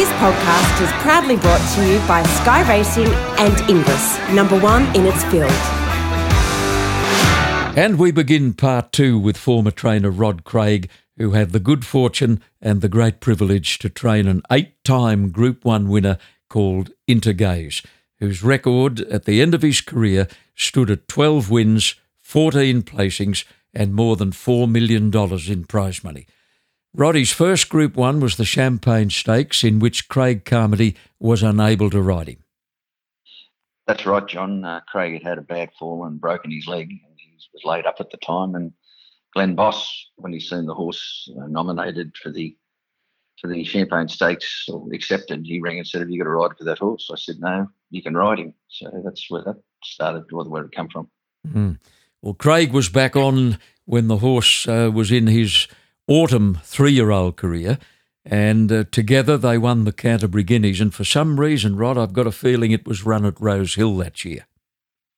This 0.00 0.12
podcast 0.12 0.82
is 0.82 0.90
proudly 1.02 1.36
brought 1.36 1.60
to 1.74 1.86
you 1.86 1.98
by 2.08 2.22
Sky 2.22 2.66
Racing 2.66 3.08
and 3.36 3.60
Inglis, 3.68 4.18
number 4.30 4.58
one 4.58 4.84
in 4.96 5.04
its 5.04 5.22
field. 5.24 5.50
And 7.76 7.98
we 7.98 8.10
begin 8.10 8.54
part 8.54 8.92
two 8.92 9.18
with 9.18 9.36
former 9.36 9.70
trainer 9.70 10.10
Rod 10.10 10.44
Craig, 10.44 10.88
who 11.18 11.32
had 11.32 11.50
the 11.50 11.60
good 11.60 11.84
fortune 11.84 12.40
and 12.62 12.80
the 12.80 12.88
great 12.88 13.20
privilege 13.20 13.78
to 13.80 13.90
train 13.90 14.26
an 14.26 14.40
eight 14.50 14.82
time 14.84 15.32
Group 15.32 15.66
1 15.66 15.90
winner 15.90 16.16
called 16.48 16.92
Intergaze, 17.06 17.82
whose 18.20 18.42
record 18.42 19.00
at 19.00 19.26
the 19.26 19.42
end 19.42 19.54
of 19.54 19.60
his 19.60 19.82
career 19.82 20.26
stood 20.54 20.90
at 20.90 21.08
12 21.08 21.50
wins, 21.50 21.94
14 22.22 22.84
placings, 22.84 23.44
and 23.74 23.92
more 23.92 24.16
than 24.16 24.30
$4 24.30 24.66
million 24.66 25.12
in 25.46 25.64
prize 25.66 26.02
money. 26.02 26.26
Roddy's 26.92 27.30
first 27.30 27.68
Group 27.68 27.94
1 27.94 28.20
was 28.20 28.36
the 28.36 28.44
Champagne 28.44 29.10
Stakes, 29.10 29.62
in 29.62 29.78
which 29.78 30.08
Craig 30.08 30.44
Carmody 30.44 30.96
was 31.20 31.42
unable 31.42 31.88
to 31.90 32.02
ride 32.02 32.28
him. 32.28 32.44
That's 33.86 34.06
right, 34.06 34.26
John. 34.26 34.64
Uh, 34.64 34.80
Craig 34.88 35.14
had 35.14 35.22
had 35.22 35.38
a 35.38 35.42
bad 35.42 35.70
fall 35.78 36.04
and 36.04 36.20
broken 36.20 36.50
his 36.50 36.66
leg. 36.66 36.90
And 36.90 37.14
he 37.16 37.32
was 37.32 37.64
laid 37.64 37.86
up 37.86 37.96
at 38.00 38.10
the 38.10 38.16
time. 38.18 38.54
And 38.54 38.72
Glenn 39.34 39.54
Boss, 39.54 40.06
when 40.16 40.32
he 40.32 40.40
seen 40.40 40.66
the 40.66 40.74
horse 40.74 41.30
uh, 41.40 41.46
nominated 41.46 42.16
for 42.20 42.30
the 42.30 42.56
for 43.40 43.48
the 43.48 43.64
Champagne 43.64 44.08
Stakes 44.08 44.66
or 44.68 44.86
accepted, 44.92 45.46
he 45.46 45.60
rang 45.60 45.78
and 45.78 45.86
said, 45.86 46.02
"Have 46.02 46.10
you 46.10 46.22
got 46.22 46.28
a 46.28 46.32
ride 46.32 46.58
for 46.58 46.64
that 46.64 46.78
horse?" 46.78 47.08
I 47.10 47.16
said, 47.16 47.36
"No, 47.40 47.68
you 47.90 48.02
can 48.02 48.14
ride 48.14 48.38
him." 48.38 48.52
So 48.68 48.90
that's 49.04 49.30
where 49.30 49.42
that 49.42 49.56
started, 49.82 50.24
or 50.32 50.44
where 50.44 50.64
it 50.64 50.72
come 50.72 50.88
from. 50.88 51.08
Mm. 51.48 51.78
Well, 52.20 52.34
Craig 52.34 52.72
was 52.72 52.90
back 52.90 53.16
on 53.16 53.58
when 53.86 54.08
the 54.08 54.18
horse 54.18 54.68
uh, 54.68 54.90
was 54.92 55.10
in 55.10 55.26
his 55.26 55.66
autumn 56.10 56.58
three-year-old 56.64 57.36
career, 57.36 57.78
and 58.24 58.70
uh, 58.70 58.84
together 58.90 59.38
they 59.38 59.56
won 59.56 59.84
the 59.84 59.92
Canterbury 59.92 60.42
Guineas. 60.42 60.80
And 60.80 60.92
for 60.92 61.04
some 61.04 61.40
reason, 61.40 61.76
Rod, 61.76 61.96
I've 61.96 62.12
got 62.12 62.26
a 62.26 62.32
feeling 62.32 62.72
it 62.72 62.86
was 62.86 63.06
run 63.06 63.24
at 63.24 63.40
Rose 63.40 63.76
Hill 63.76 63.96
that 63.98 64.24
year. 64.24 64.46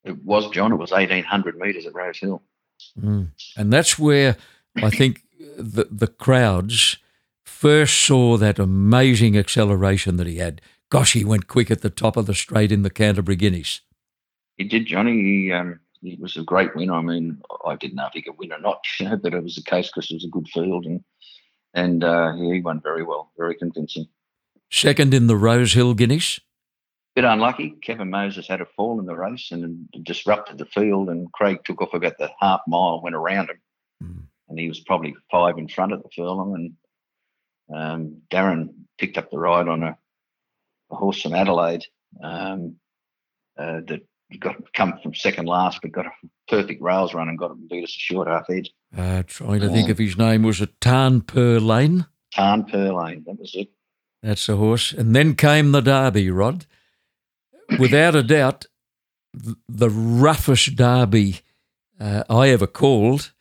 It 0.05 0.23
was, 0.25 0.51
John. 0.51 0.73
It 0.73 0.77
was 0.77 0.93
eighteen 0.93 1.25
hundred 1.25 1.57
metres 1.57 1.87
at 1.87 1.95
Rose 1.95 2.19
Hill. 2.19 2.43
Mm. 3.01 3.29
And 3.57 3.73
that's 3.73 3.99
where 3.99 4.37
I 4.77 4.91
think 4.91 5.23
the, 5.57 5.87
the 5.91 6.09
crowds 6.09 6.99
first 7.45 8.01
saw 8.01 8.37
that 8.37 8.59
amazing 8.59 9.39
acceleration 9.39 10.17
that 10.17 10.27
he 10.27 10.37
had. 10.37 10.61
Gosh, 10.91 11.13
he 11.15 11.25
went 11.25 11.47
quick 11.47 11.71
at 11.71 11.81
the 11.81 11.91
top 11.91 12.17
of 12.17 12.27
the 12.27 12.35
straight 12.35 12.73
in 12.73 12.83
the 12.83 12.91
Canterbury 12.91 13.37
Guineas. 13.37 13.81
He 14.59 14.65
did, 14.65 14.87
Johnny. 14.87 15.23
He, 15.23 15.53
um, 15.53 15.81
he 16.03 16.17
was 16.21 16.37
a 16.37 16.43
great 16.43 16.75
win. 16.75 16.91
I 16.91 17.01
mean, 17.01 17.41
I 17.65 17.77
didn't 17.77 17.97
know 17.97 18.07
if 18.07 18.13
he 18.13 18.23
could 18.23 18.39
win 18.39 18.53
or 18.53 18.59
not, 18.59 18.83
you 19.01 19.09
know, 19.09 19.17
but 19.17 19.35
it 19.35 19.43
was 19.43 19.57
the 19.57 19.63
case 19.63 19.89
because 19.89 20.11
it 20.11 20.15
was 20.15 20.25
a 20.25 20.29
good 20.29 20.49
field 20.49 20.85
and 20.85 21.03
and 21.75 22.05
uh, 22.05 22.35
he 22.35 22.61
won 22.61 22.83
very 22.83 23.03
well, 23.03 23.33
very 23.39 23.55
convincing. 23.55 24.07
Second 24.71 25.15
in 25.15 25.27
the 25.27 25.37
Rose 25.37 25.73
Hill 25.73 25.95
Guineas? 25.95 26.39
Bit 27.15 27.25
unlucky. 27.25 27.71
Kevin 27.83 28.11
Moses 28.11 28.47
had 28.47 28.61
a 28.61 28.67
fall 28.67 28.99
in 28.99 29.07
the 29.07 29.17
race 29.17 29.51
and 29.51 29.89
disrupted 30.03 30.59
the 30.59 30.67
field, 30.67 31.09
and 31.09 31.31
Craig 31.33 31.59
took 31.65 31.83
off 31.83 31.95
about 31.95 32.19
the 32.19 32.31
half 32.41 32.61
mile, 32.67 33.03
went 33.03 33.15
around 33.15 33.51
him, 33.51 33.61
mm. 34.03 34.23
and 34.49 34.59
he 34.59 34.69
was 34.69 34.81
probably 34.81 35.15
five 35.31 35.59
in 35.59 35.69
front 35.69 35.93
of 35.93 36.03
the 36.03 36.09
furlong. 36.15 36.55
And 37.69 37.79
um, 37.79 38.23
Darren 38.31 38.69
picked 38.99 39.19
up 39.19 39.31
the 39.31 39.39
ride 39.39 39.69
on 39.69 39.83
a, 39.83 39.97
a 40.91 40.95
horse 40.95 41.21
from 41.21 41.35
Adelaide 41.35 41.85
um, 42.23 42.77
uh, 43.59 43.81
that 43.87 44.01
got 44.41 44.57
come 44.73 44.99
from 45.03 45.15
second 45.15 45.47
last, 45.47 45.81
but 45.83 45.93
got 45.93 46.07
a 46.07 46.11
perfect 46.49 46.83
rails 46.83 47.15
run 47.15 47.29
and 47.29 47.39
got 47.39 47.51
him 47.51 47.67
beat 47.71 47.85
us 47.85 47.91
a 47.91 47.99
short 47.99 48.29
half 48.29 48.49
edge. 48.51 48.71
Uh, 48.97 49.23
trying 49.27 49.61
to 49.61 49.69
think 49.69 49.89
if 49.89 49.99
his 49.99 50.17
name 50.17 50.43
was 50.43 50.61
a 50.61 50.67
Tarnpir 50.67 51.65
Lane. 51.65 52.07
Tarnpir 52.35 53.03
Lane, 53.03 53.25
that 53.27 53.39
was 53.39 53.55
it. 53.55 53.71
That's 54.23 54.47
the 54.47 54.57
horse. 54.57 54.93
And 54.93 55.17
then 55.17 55.35
came 55.35 55.73
the 55.73 55.81
Derby, 55.81 56.31
Rod. 56.31 56.67
Without 57.79 58.15
a 58.15 58.23
doubt, 58.23 58.67
the 59.69 59.91
roughest 59.91 60.77
Derby 60.77 61.41
uh, 61.99 62.25
I 62.29 62.51
ever 62.51 62.67
called. 62.67 63.33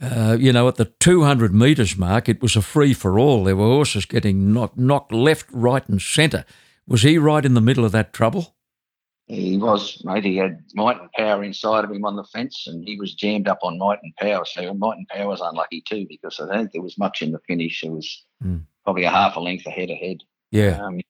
Uh, 0.00 0.36
you 0.38 0.52
know, 0.52 0.68
at 0.68 0.74
the 0.74 0.86
200 0.86 1.54
metres 1.54 1.96
mark, 1.96 2.28
it 2.28 2.42
was 2.42 2.56
a 2.56 2.62
free 2.62 2.92
for 2.92 3.18
all. 3.18 3.44
There 3.44 3.56
were 3.56 3.64
horses 3.64 4.04
getting 4.04 4.52
knocked, 4.52 4.76
knocked 4.76 5.12
left, 5.12 5.46
right, 5.52 5.88
and 5.88 6.02
centre. 6.02 6.44
Was 6.86 7.02
he 7.02 7.16
right 7.16 7.44
in 7.44 7.54
the 7.54 7.60
middle 7.60 7.84
of 7.84 7.92
that 7.92 8.12
trouble? 8.12 8.54
He 9.26 9.56
was, 9.56 10.02
mate. 10.04 10.24
He 10.24 10.36
had 10.36 10.62
Might 10.74 11.00
and 11.00 11.10
Power 11.12 11.42
inside 11.44 11.84
of 11.84 11.90
him 11.90 12.04
on 12.04 12.16
the 12.16 12.24
fence, 12.24 12.66
and 12.66 12.86
he 12.86 12.98
was 12.98 13.14
jammed 13.14 13.48
up 13.48 13.60
on 13.62 13.78
Might 13.78 14.00
and 14.02 14.14
Power. 14.16 14.44
So 14.44 14.74
Might 14.74 14.98
and 14.98 15.08
Power 15.08 15.28
was 15.28 15.40
unlucky 15.40 15.82
too 15.88 16.06
because 16.08 16.38
I 16.40 16.46
don't 16.46 16.58
think 16.58 16.72
there 16.72 16.82
was 16.82 16.98
much 16.98 17.22
in 17.22 17.32
the 17.32 17.38
finish. 17.46 17.82
It 17.82 17.90
was 17.90 18.24
mm. 18.42 18.62
probably 18.84 19.04
a 19.04 19.10
half 19.10 19.36
a 19.36 19.40
length 19.40 19.66
ahead 19.66 19.88
ahead. 19.88 20.18
Yeah. 20.50 20.78
Um, 20.78 21.00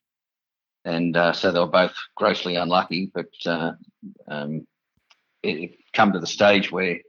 and 0.84 1.16
uh, 1.16 1.32
so 1.32 1.50
they 1.50 1.58
were 1.58 1.66
both 1.66 1.94
grossly 2.14 2.54
unlucky. 2.54 3.10
But 3.12 3.32
uh, 3.46 3.72
um, 4.28 4.66
it, 5.42 5.58
it 5.58 5.78
come 5.92 6.12
to 6.12 6.20
the 6.20 6.26
stage 6.26 6.70
where 6.70 7.00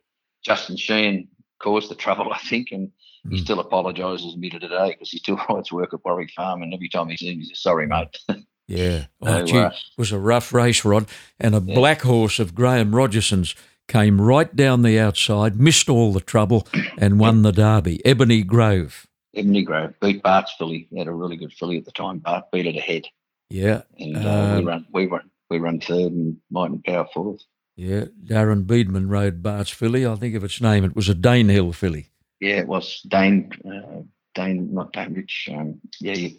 Justin 0.44 0.76
Sheehan 0.76 1.28
caused 1.60 1.90
the 1.92 1.96
trouble, 1.96 2.34
I 2.34 2.40
think, 2.40 2.70
and 2.72 2.90
mm. 3.28 3.32
he 3.32 3.40
still 3.40 3.60
apologises 3.62 4.34
a 4.34 4.38
bit 4.40 4.54
today 4.54 4.92
because 4.94 5.12
he 5.12 5.20
still 5.20 5.40
rides 5.50 5.72
work 5.72 5.94
at 5.94 6.04
Warwick 6.04 6.32
Farm, 6.32 6.64
and 6.64 6.74
every 6.74 6.90
time 6.90 7.10
he 7.10 7.18
sees 7.18 7.30
him, 7.30 7.40
he 7.40 7.46
says, 7.46 7.62
"Sorry, 7.62 7.86
mate." 7.86 8.18
Yeah. 8.68 9.06
Oh, 9.22 9.40
so, 9.40 9.46
gee, 9.46 9.58
uh, 9.58 9.70
it 9.70 9.98
was 9.98 10.12
a 10.12 10.20
rough 10.20 10.54
race, 10.54 10.84
Rod. 10.84 11.06
And 11.40 11.56
a 11.56 11.62
yeah. 11.64 11.76
black 11.76 12.02
horse 12.02 12.40
of 12.40 12.56
Graham 12.56 12.96
Rogerson's 12.96 13.56
came 13.88 14.20
right 14.20 14.54
down 14.56 14.82
the 14.82 15.00
outside, 15.00 15.60
missed 15.60 15.90
all 15.90 16.12
the 16.12 16.22
trouble, 16.22 16.68
and 16.98 17.20
won 17.20 17.44
the 17.44 17.52
Derby. 17.52 18.04
Ebony 18.06 18.42
Grove. 18.44 19.08
Ebony 19.36 19.64
Grove 19.64 19.94
beat 20.02 20.24
Bart's 20.24 20.54
filly. 20.58 20.88
He 20.90 20.98
had 20.98 21.08
a 21.08 21.12
really 21.12 21.38
good 21.38 21.54
filly 21.54 21.78
at 21.78 21.86
the 21.86 21.92
time. 21.92 22.20
Bart 22.20 22.46
beat 22.52 22.66
it 22.66 22.78
ahead. 22.78 23.06
Yeah. 23.50 23.84
And 24.00 24.18
uh, 24.18 24.30
um, 24.30 24.58
we 24.58 24.64
run 24.66 24.86
we 24.92 25.06
run 25.06 25.32
we 25.50 25.60
run 25.60 25.80
third 25.80 26.14
and 26.14 26.38
Might 26.50 26.72
and 26.72 26.84
Power 26.84 27.08
fourth. 27.14 27.44
Yeah. 27.76 28.06
Darren 28.24 28.66
Beadman 28.66 29.10
rode 29.10 29.44
Bart's 29.44 29.70
filly. 29.70 30.06
I 30.06 30.16
think 30.16 30.36
of 30.36 30.44
its 30.44 30.62
name. 30.62 30.84
It 30.84 30.96
was 30.96 31.10
a 31.10 31.16
Danehill 31.16 31.76
filly. 31.76 32.08
Yeah, 32.40 32.56
it 32.56 32.68
was 32.68 33.02
Dane 33.08 33.52
uh, 33.66 34.02
Dane, 34.34 34.74
not 34.74 34.94
Dane 34.94 35.14
Rich. 35.14 35.50
Um, 35.52 35.80
yeah, 36.00 36.14
you, 36.14 36.38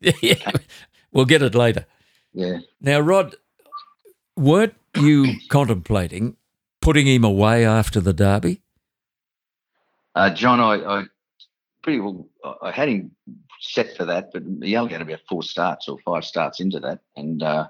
yeah. 0.22 0.52
We'll 1.16 1.24
get 1.24 1.42
it 1.42 1.54
later. 1.54 1.86
Yeah. 2.34 2.58
Now, 2.80 3.00
Rod, 3.00 3.36
weren't 4.36 4.74
you 4.96 5.34
contemplating 5.48 6.36
putting 6.82 7.06
him 7.06 7.24
away 7.24 7.64
after 7.64 8.00
the 8.00 8.12
derby? 8.12 8.60
Uh, 10.14 10.30
John, 10.30 10.60
I, 10.60 10.74
I, 10.74 11.04
pretty 11.82 12.00
well, 12.00 12.28
I 12.62 12.70
had 12.70 12.88
him 12.88 13.12
set 13.60 13.96
for 13.96 14.04
that, 14.04 14.30
but 14.32 14.42
he 14.62 14.76
only 14.76 14.92
had 14.92 15.02
about 15.02 15.20
four 15.28 15.42
starts 15.42 15.88
or 15.88 15.98
five 16.04 16.24
starts 16.24 16.60
into 16.60 16.80
that, 16.80 17.00
and 17.16 17.42
uh, 17.42 17.66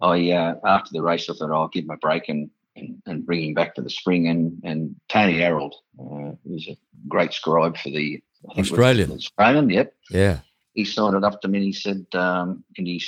I 0.00 0.30
uh, 0.30 0.54
after 0.64 0.90
the 0.92 1.02
race 1.02 1.28
I 1.28 1.34
thought 1.34 1.50
oh, 1.50 1.54
I'll 1.54 1.68
give 1.68 1.84
him 1.84 1.90
a 1.90 1.96
break 1.96 2.28
and, 2.28 2.50
and, 2.76 3.02
and 3.06 3.26
bring 3.26 3.48
him 3.48 3.54
back 3.54 3.74
for 3.74 3.82
the 3.82 3.90
spring. 3.90 4.28
And 4.28 4.60
and 4.62 4.94
Tony 5.08 5.42
Arrold, 5.42 5.74
uh, 5.98 6.32
who's 6.44 6.68
a 6.68 6.76
great 7.08 7.32
scribe 7.32 7.76
for 7.78 7.90
the 7.90 8.22
Australian, 8.56 9.12
Australian, 9.12 9.70
yep, 9.70 9.94
yeah, 10.10 10.40
he 10.74 10.84
signed 10.84 11.16
it 11.16 11.24
up 11.24 11.40
to 11.40 11.48
me 11.48 11.58
and 11.58 11.66
he 11.66 11.72
said, 11.72 12.06
um, 12.14 12.64
Can 12.74 12.86
you 12.86 13.00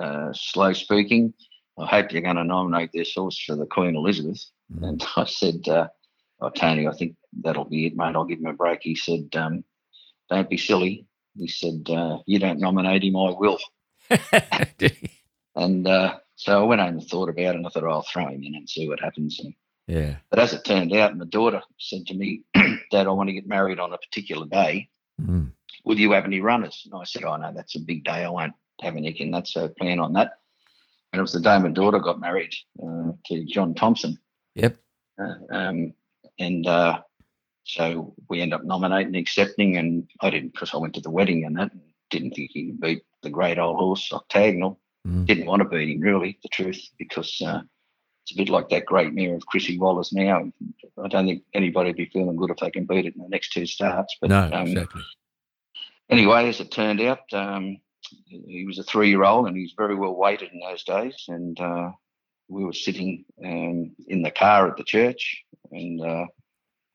uh, 0.00 0.32
slow 0.32 0.72
speaking? 0.72 1.32
I 1.78 1.86
hope 1.86 2.12
you're 2.12 2.22
going 2.22 2.36
to 2.36 2.44
nominate 2.44 2.90
this 2.92 3.14
horse 3.14 3.40
for 3.40 3.56
the 3.56 3.66
Queen 3.66 3.96
Elizabeth. 3.96 4.44
Mm. 4.72 4.88
And 4.88 5.06
I 5.16 5.24
said, 5.24 5.68
uh, 5.68 5.88
Oh, 6.40 6.50
Tony, 6.50 6.86
I 6.86 6.92
think 6.92 7.16
that'll 7.42 7.64
be 7.64 7.86
it, 7.86 7.96
mate. 7.96 8.14
I'll 8.14 8.24
give 8.24 8.40
him 8.40 8.46
a 8.46 8.52
break. 8.52 8.80
He 8.82 8.94
said, 8.94 9.28
um, 9.34 9.64
Don't 10.28 10.50
be 10.50 10.58
silly. 10.58 11.06
He 11.36 11.48
said, 11.48 11.88
uh, 11.88 12.18
You 12.26 12.38
don't 12.38 12.60
nominate 12.60 13.04
him, 13.04 13.16
I 13.16 13.30
will. 13.30 13.58
and 15.56 15.88
uh, 15.88 16.18
so 16.36 16.60
I 16.60 16.64
went 16.64 16.80
home 16.80 16.98
and 16.98 17.08
thought 17.08 17.28
about 17.28 17.54
it 17.54 17.56
and 17.56 17.66
I 17.66 17.70
thought, 17.70 17.84
oh, 17.84 17.90
I'll 17.90 18.02
throw 18.02 18.28
him 18.28 18.42
in 18.42 18.54
and 18.54 18.68
see 18.68 18.88
what 18.88 19.00
happens. 19.00 19.40
And, 19.40 19.54
yeah. 19.86 20.16
But 20.30 20.40
as 20.40 20.52
it 20.52 20.64
turned 20.64 20.94
out, 20.94 21.16
my 21.16 21.24
daughter 21.24 21.62
said 21.78 22.06
to 22.06 22.14
me, 22.14 22.42
Dad, 22.54 23.06
I 23.06 23.10
want 23.10 23.28
to 23.28 23.34
get 23.34 23.46
married 23.46 23.78
on 23.78 23.92
a 23.92 23.98
particular 23.98 24.46
day. 24.46 24.88
Mm 25.20 25.52
will 25.84 25.98
you 25.98 26.12
have 26.12 26.24
any 26.24 26.40
runners? 26.40 26.82
And 26.84 27.00
I 27.00 27.04
said, 27.04 27.24
oh, 27.24 27.36
no, 27.36 27.52
that's 27.52 27.76
a 27.76 27.80
big 27.80 28.04
day. 28.04 28.24
I 28.24 28.28
won't 28.28 28.54
have 28.80 28.96
anything. 28.96 29.30
That's 29.30 29.56
a 29.56 29.68
plan 29.68 30.00
on 30.00 30.12
that. 30.14 30.38
And 31.12 31.20
it 31.20 31.22
was 31.22 31.32
the 31.32 31.40
day 31.40 31.58
my 31.58 31.68
daughter 31.68 32.00
got 32.00 32.20
married 32.20 32.52
uh, 32.82 33.12
to 33.26 33.44
John 33.44 33.74
Thompson. 33.74 34.18
Yep. 34.56 34.76
Uh, 35.16 35.34
um, 35.50 35.94
and 36.38 36.66
uh, 36.66 37.00
so 37.64 38.14
we 38.28 38.40
end 38.40 38.52
up 38.52 38.64
nominating, 38.64 39.14
accepting, 39.14 39.76
and 39.76 40.08
I 40.20 40.30
didn't 40.30 40.52
because 40.52 40.74
I 40.74 40.78
went 40.78 40.94
to 40.94 41.00
the 41.00 41.10
wedding 41.10 41.44
and 41.44 41.56
that 41.56 41.72
and 41.72 41.82
didn't 42.10 42.32
think 42.32 42.50
he 42.52 42.66
could 42.66 42.80
beat 42.80 43.02
the 43.22 43.30
great 43.30 43.58
old 43.58 43.76
horse 43.76 44.12
Octagonal. 44.12 44.80
Mm. 45.06 45.26
Didn't 45.26 45.46
want 45.46 45.62
to 45.62 45.68
beat 45.68 45.90
him 45.90 46.00
really, 46.00 46.38
the 46.42 46.48
truth, 46.48 46.82
because 46.98 47.40
uh, 47.46 47.60
it's 48.24 48.32
a 48.32 48.36
bit 48.36 48.48
like 48.48 48.68
that 48.70 48.86
great 48.86 49.12
mare 49.12 49.36
of 49.36 49.46
Chrissy 49.46 49.78
Waller 49.78 50.02
now. 50.12 50.50
I 51.02 51.08
don't 51.08 51.26
think 51.26 51.44
anybody 51.52 51.90
would 51.90 51.96
be 51.96 52.10
feeling 52.12 52.36
good 52.36 52.50
if 52.50 52.56
they 52.56 52.70
can 52.70 52.86
beat 52.86 53.06
it 53.06 53.14
in 53.14 53.22
the 53.22 53.28
next 53.28 53.52
two 53.52 53.66
starts. 53.66 54.16
But 54.20 54.30
no, 54.30 54.50
um, 54.52 54.66
exactly 54.66 55.02
anyway, 56.10 56.48
as 56.48 56.60
it 56.60 56.70
turned 56.70 57.00
out, 57.00 57.32
um, 57.32 57.78
he 58.26 58.64
was 58.66 58.78
a 58.78 58.82
three-year-old 58.82 59.46
and 59.46 59.56
he 59.56 59.62
was 59.62 59.74
very 59.76 59.94
well 59.94 60.14
weighted 60.14 60.50
in 60.52 60.60
those 60.60 60.84
days. 60.84 61.24
And 61.28 61.58
uh, 61.60 61.92
we 62.48 62.64
were 62.64 62.72
sitting 62.72 63.24
um, 63.44 63.92
in 64.06 64.22
the 64.22 64.30
car 64.30 64.68
at 64.68 64.76
the 64.76 64.84
church, 64.84 65.44
and 65.70 66.00
uh, 66.00 66.26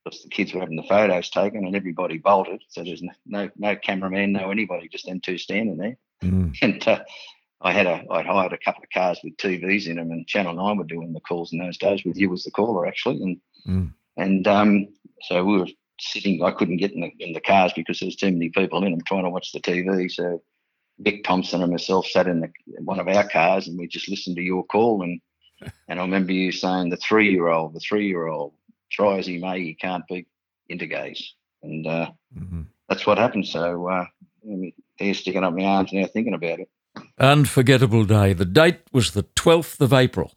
the 0.05 0.29
kids 0.29 0.53
were 0.53 0.61
having 0.61 0.75
the 0.75 0.83
photos 0.83 1.29
taken, 1.29 1.65
and 1.65 1.75
everybody 1.75 2.17
bolted. 2.17 2.63
So 2.69 2.83
there's 2.83 3.01
no 3.01 3.13
no, 3.25 3.49
no 3.57 3.75
cameraman, 3.75 4.33
no 4.33 4.51
anybody, 4.51 4.87
just 4.87 5.05
them 5.05 5.19
two 5.19 5.37
standing 5.37 5.77
there. 5.77 5.97
Mm. 6.23 6.55
And 6.61 6.87
uh, 6.87 7.03
I 7.61 7.73
had 7.73 7.87
a, 7.87 8.03
I'd 8.09 8.25
hired 8.25 8.53
a 8.53 8.57
couple 8.57 8.83
of 8.83 8.89
cars 8.89 9.19
with 9.23 9.37
TVs 9.37 9.87
in 9.87 9.97
them, 9.97 10.11
and 10.11 10.27
Channel 10.27 10.53
Nine 10.53 10.77
were 10.77 10.83
doing 10.83 11.13
the 11.13 11.19
calls 11.19 11.51
in 11.51 11.59
those 11.59 11.77
days 11.77 12.03
with 12.05 12.17
you 12.17 12.31
as 12.33 12.43
the 12.43 12.51
caller 12.51 12.87
actually, 12.87 13.21
and 13.21 13.37
mm. 13.67 13.93
and 14.17 14.47
um, 14.47 14.87
so 15.23 15.43
we 15.43 15.57
were 15.59 15.67
sitting. 15.99 16.43
I 16.43 16.51
couldn't 16.51 16.77
get 16.77 16.93
in 16.93 17.01
the 17.01 17.11
in 17.19 17.33
the 17.33 17.41
cars 17.41 17.73
because 17.75 17.99
there 17.99 18.07
was 18.07 18.15
too 18.15 18.31
many 18.31 18.49
people 18.49 18.83
in 18.83 18.91
them 18.91 19.01
trying 19.05 19.23
to 19.23 19.29
watch 19.29 19.51
the 19.51 19.59
TV. 19.59 20.11
So 20.11 20.41
Vic 20.99 21.23
Thompson 21.23 21.61
and 21.61 21.71
myself 21.71 22.07
sat 22.07 22.27
in 22.27 22.41
the, 22.41 22.51
one 22.83 22.99
of 22.99 23.07
our 23.07 23.27
cars, 23.27 23.67
and 23.67 23.77
we 23.77 23.87
just 23.87 24.09
listened 24.09 24.35
to 24.35 24.41
your 24.41 24.65
call. 24.65 25.01
And 25.01 25.21
and 25.87 25.99
I 25.99 26.03
remember 26.03 26.31
you 26.31 26.51
saying 26.51 26.89
the 26.89 26.97
three 26.97 27.31
year 27.31 27.47
old, 27.47 27.73
the 27.73 27.79
three 27.79 28.07
year 28.07 28.27
old, 28.27 28.53
try 28.91 29.17
as 29.17 29.25
he 29.25 29.37
may, 29.37 29.61
he 29.61 29.73
can't 29.73 30.05
beat 30.07 30.27
Intergaze, 30.69 31.33
and 31.63 31.87
uh, 31.87 32.11
mm-hmm. 32.37 32.61
that's 32.87 33.05
what 33.05 33.17
happened. 33.17 33.47
So 33.47 33.87
uh, 33.87 34.05
they're 34.99 35.13
sticking 35.13 35.43
up 35.43 35.53
my 35.53 35.65
arms 35.65 35.91
now, 35.93 36.05
thinking 36.05 36.33
about 36.33 36.59
it. 36.59 36.69
Unforgettable 37.17 38.05
day. 38.05 38.33
The 38.33 38.45
date 38.45 38.81
was 38.91 39.11
the 39.11 39.23
12th 39.23 39.79
of 39.81 39.93
April, 39.93 40.31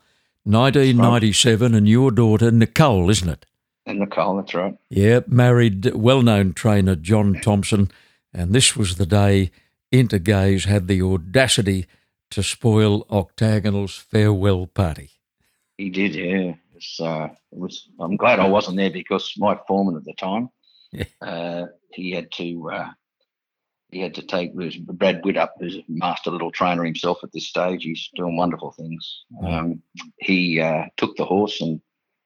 1997, 0.44 1.74
and 1.74 1.88
your 1.88 2.10
daughter, 2.10 2.50
Nicole, 2.50 3.10
isn't 3.10 3.28
it? 3.28 3.46
And 3.84 3.98
Nicole, 3.98 4.36
that's 4.36 4.54
right. 4.54 4.76
Yeah, 4.90 5.20
married 5.26 5.94
well 5.94 6.22
known 6.22 6.52
trainer 6.52 6.94
John 6.94 7.34
Thompson, 7.42 7.90
and 8.32 8.52
this 8.52 8.76
was 8.76 8.96
the 8.96 9.06
day 9.06 9.50
Intergaze 9.90 10.64
had 10.64 10.88
the 10.88 11.02
audacity 11.02 11.86
to 12.30 12.42
spoil 12.42 13.06
Octagonal's 13.10 13.96
farewell 13.96 14.66
party. 14.66 15.10
He 15.76 15.90
did, 15.90 16.14
yeah. 16.14 16.54
It 16.54 16.56
was, 16.74 17.00
uh, 17.00 17.28
it 17.50 17.58
was, 17.58 17.88
I'm 17.98 18.16
glad 18.16 18.40
I 18.40 18.48
wasn't 18.48 18.78
there 18.78 18.90
because 18.90 19.34
my 19.36 19.58
foreman 19.66 19.96
at 19.96 20.04
the 20.04 20.14
time, 20.14 20.48
yeah. 20.92 21.04
uh, 21.20 21.66
he 21.92 22.12
had 22.12 22.32
to 22.32 22.70
uh, 22.70 22.90
he 23.92 24.00
had 24.00 24.14
to 24.14 24.22
take 24.22 24.54
Brad 24.54 25.22
Widdup, 25.22 25.50
who's 25.60 25.76
a 25.76 25.84
master 25.86 26.30
little 26.30 26.50
trainer 26.50 26.82
himself 26.82 27.18
at 27.22 27.30
this 27.32 27.46
stage. 27.46 27.84
He's 27.84 28.08
doing 28.16 28.38
wonderful 28.38 28.72
things. 28.72 29.24
Um, 29.44 29.82
he 30.16 30.60
uh, 30.60 30.86
took 30.96 31.14
the 31.16 31.26
horse 31.26 31.60
and 31.60 31.78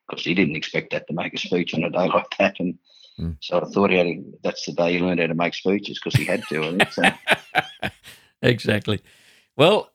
because 0.09 0.25
he 0.25 0.35
didn't 0.35 0.57
expect 0.57 0.93
that 0.93 1.07
to 1.09 1.15
make 1.15 1.35
a 1.35 1.39
speech 1.39 1.75
on 1.75 1.85
a 1.85 1.91
day 1.91 2.09
like 2.15 2.37
that, 2.39 2.59
and 2.59 2.79
mm. 3.19 3.37
so 3.41 3.61
I 3.61 3.65
thought 3.67 3.91
he 3.91 3.97
had. 3.97 4.25
That's 4.43 4.65
the 4.67 4.73
day 4.73 4.93
he 4.95 4.99
learned 5.01 5.21
how 5.21 5.27
to 5.27 5.35
make 5.35 5.55
speeches 5.55 6.01
because 6.03 6.19
he 6.19 6.25
had 6.25 6.43
to. 6.49 6.79
So. 6.91 7.03
exactly. 8.43 9.01
Well, 9.57 9.91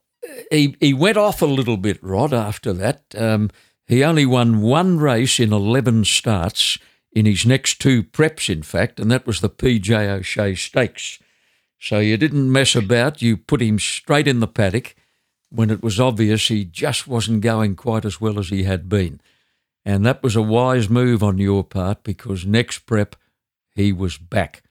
he 0.51 0.75
he 0.79 0.93
went 0.93 1.17
off 1.17 1.41
a 1.41 1.47
little 1.47 1.77
bit, 1.77 2.01
Rod. 2.01 2.33
After 2.33 2.73
that, 2.73 3.03
um, 3.17 3.49
he 3.85 4.03
only 4.03 4.25
won 4.25 4.61
one 4.61 4.97
race 4.97 5.39
in 5.39 5.53
eleven 5.53 6.05
starts 6.05 6.77
in 7.11 7.25
his 7.25 7.45
next 7.45 7.79
two 7.79 8.03
preps, 8.03 8.49
in 8.49 8.63
fact, 8.63 8.99
and 8.99 9.11
that 9.11 9.27
was 9.27 9.41
the 9.41 9.49
PJ 9.49 9.91
O'Shea 9.91 10.55
Stakes. 10.55 11.19
So 11.79 11.99
you 11.99 12.15
didn't 12.15 12.51
mess 12.51 12.75
about. 12.75 13.21
You 13.21 13.37
put 13.37 13.61
him 13.61 13.79
straight 13.79 14.27
in 14.27 14.39
the 14.39 14.47
paddock 14.47 14.95
when 15.49 15.69
it 15.69 15.83
was 15.83 15.99
obvious 15.99 16.47
he 16.47 16.63
just 16.63 17.07
wasn't 17.07 17.41
going 17.41 17.75
quite 17.75 18.05
as 18.05 18.21
well 18.21 18.39
as 18.39 18.49
he 18.49 18.63
had 18.63 18.87
been. 18.87 19.19
And 19.83 20.05
that 20.05 20.21
was 20.21 20.35
a 20.35 20.41
wise 20.41 20.89
move 20.89 21.23
on 21.23 21.37
your 21.37 21.63
part 21.63 22.03
because 22.03 22.45
next 22.45 22.79
prep 22.79 23.15
he 23.73 23.91
was 23.91 24.17
back. 24.17 24.63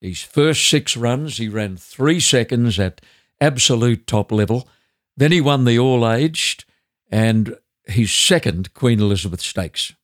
His 0.00 0.22
first 0.22 0.68
six 0.68 0.96
runs, 0.96 1.38
he 1.38 1.48
ran 1.48 1.76
three 1.76 2.20
seconds 2.20 2.78
at 2.78 3.00
absolute 3.40 4.06
top 4.06 4.32
level. 4.32 4.68
Then 5.16 5.32
he 5.32 5.40
won 5.40 5.64
the 5.64 5.78
all 5.78 6.08
aged 6.10 6.64
and 7.10 7.56
his 7.84 8.12
second 8.12 8.74
Queen 8.74 9.00
Elizabeth 9.00 9.40
Stakes. 9.40 9.94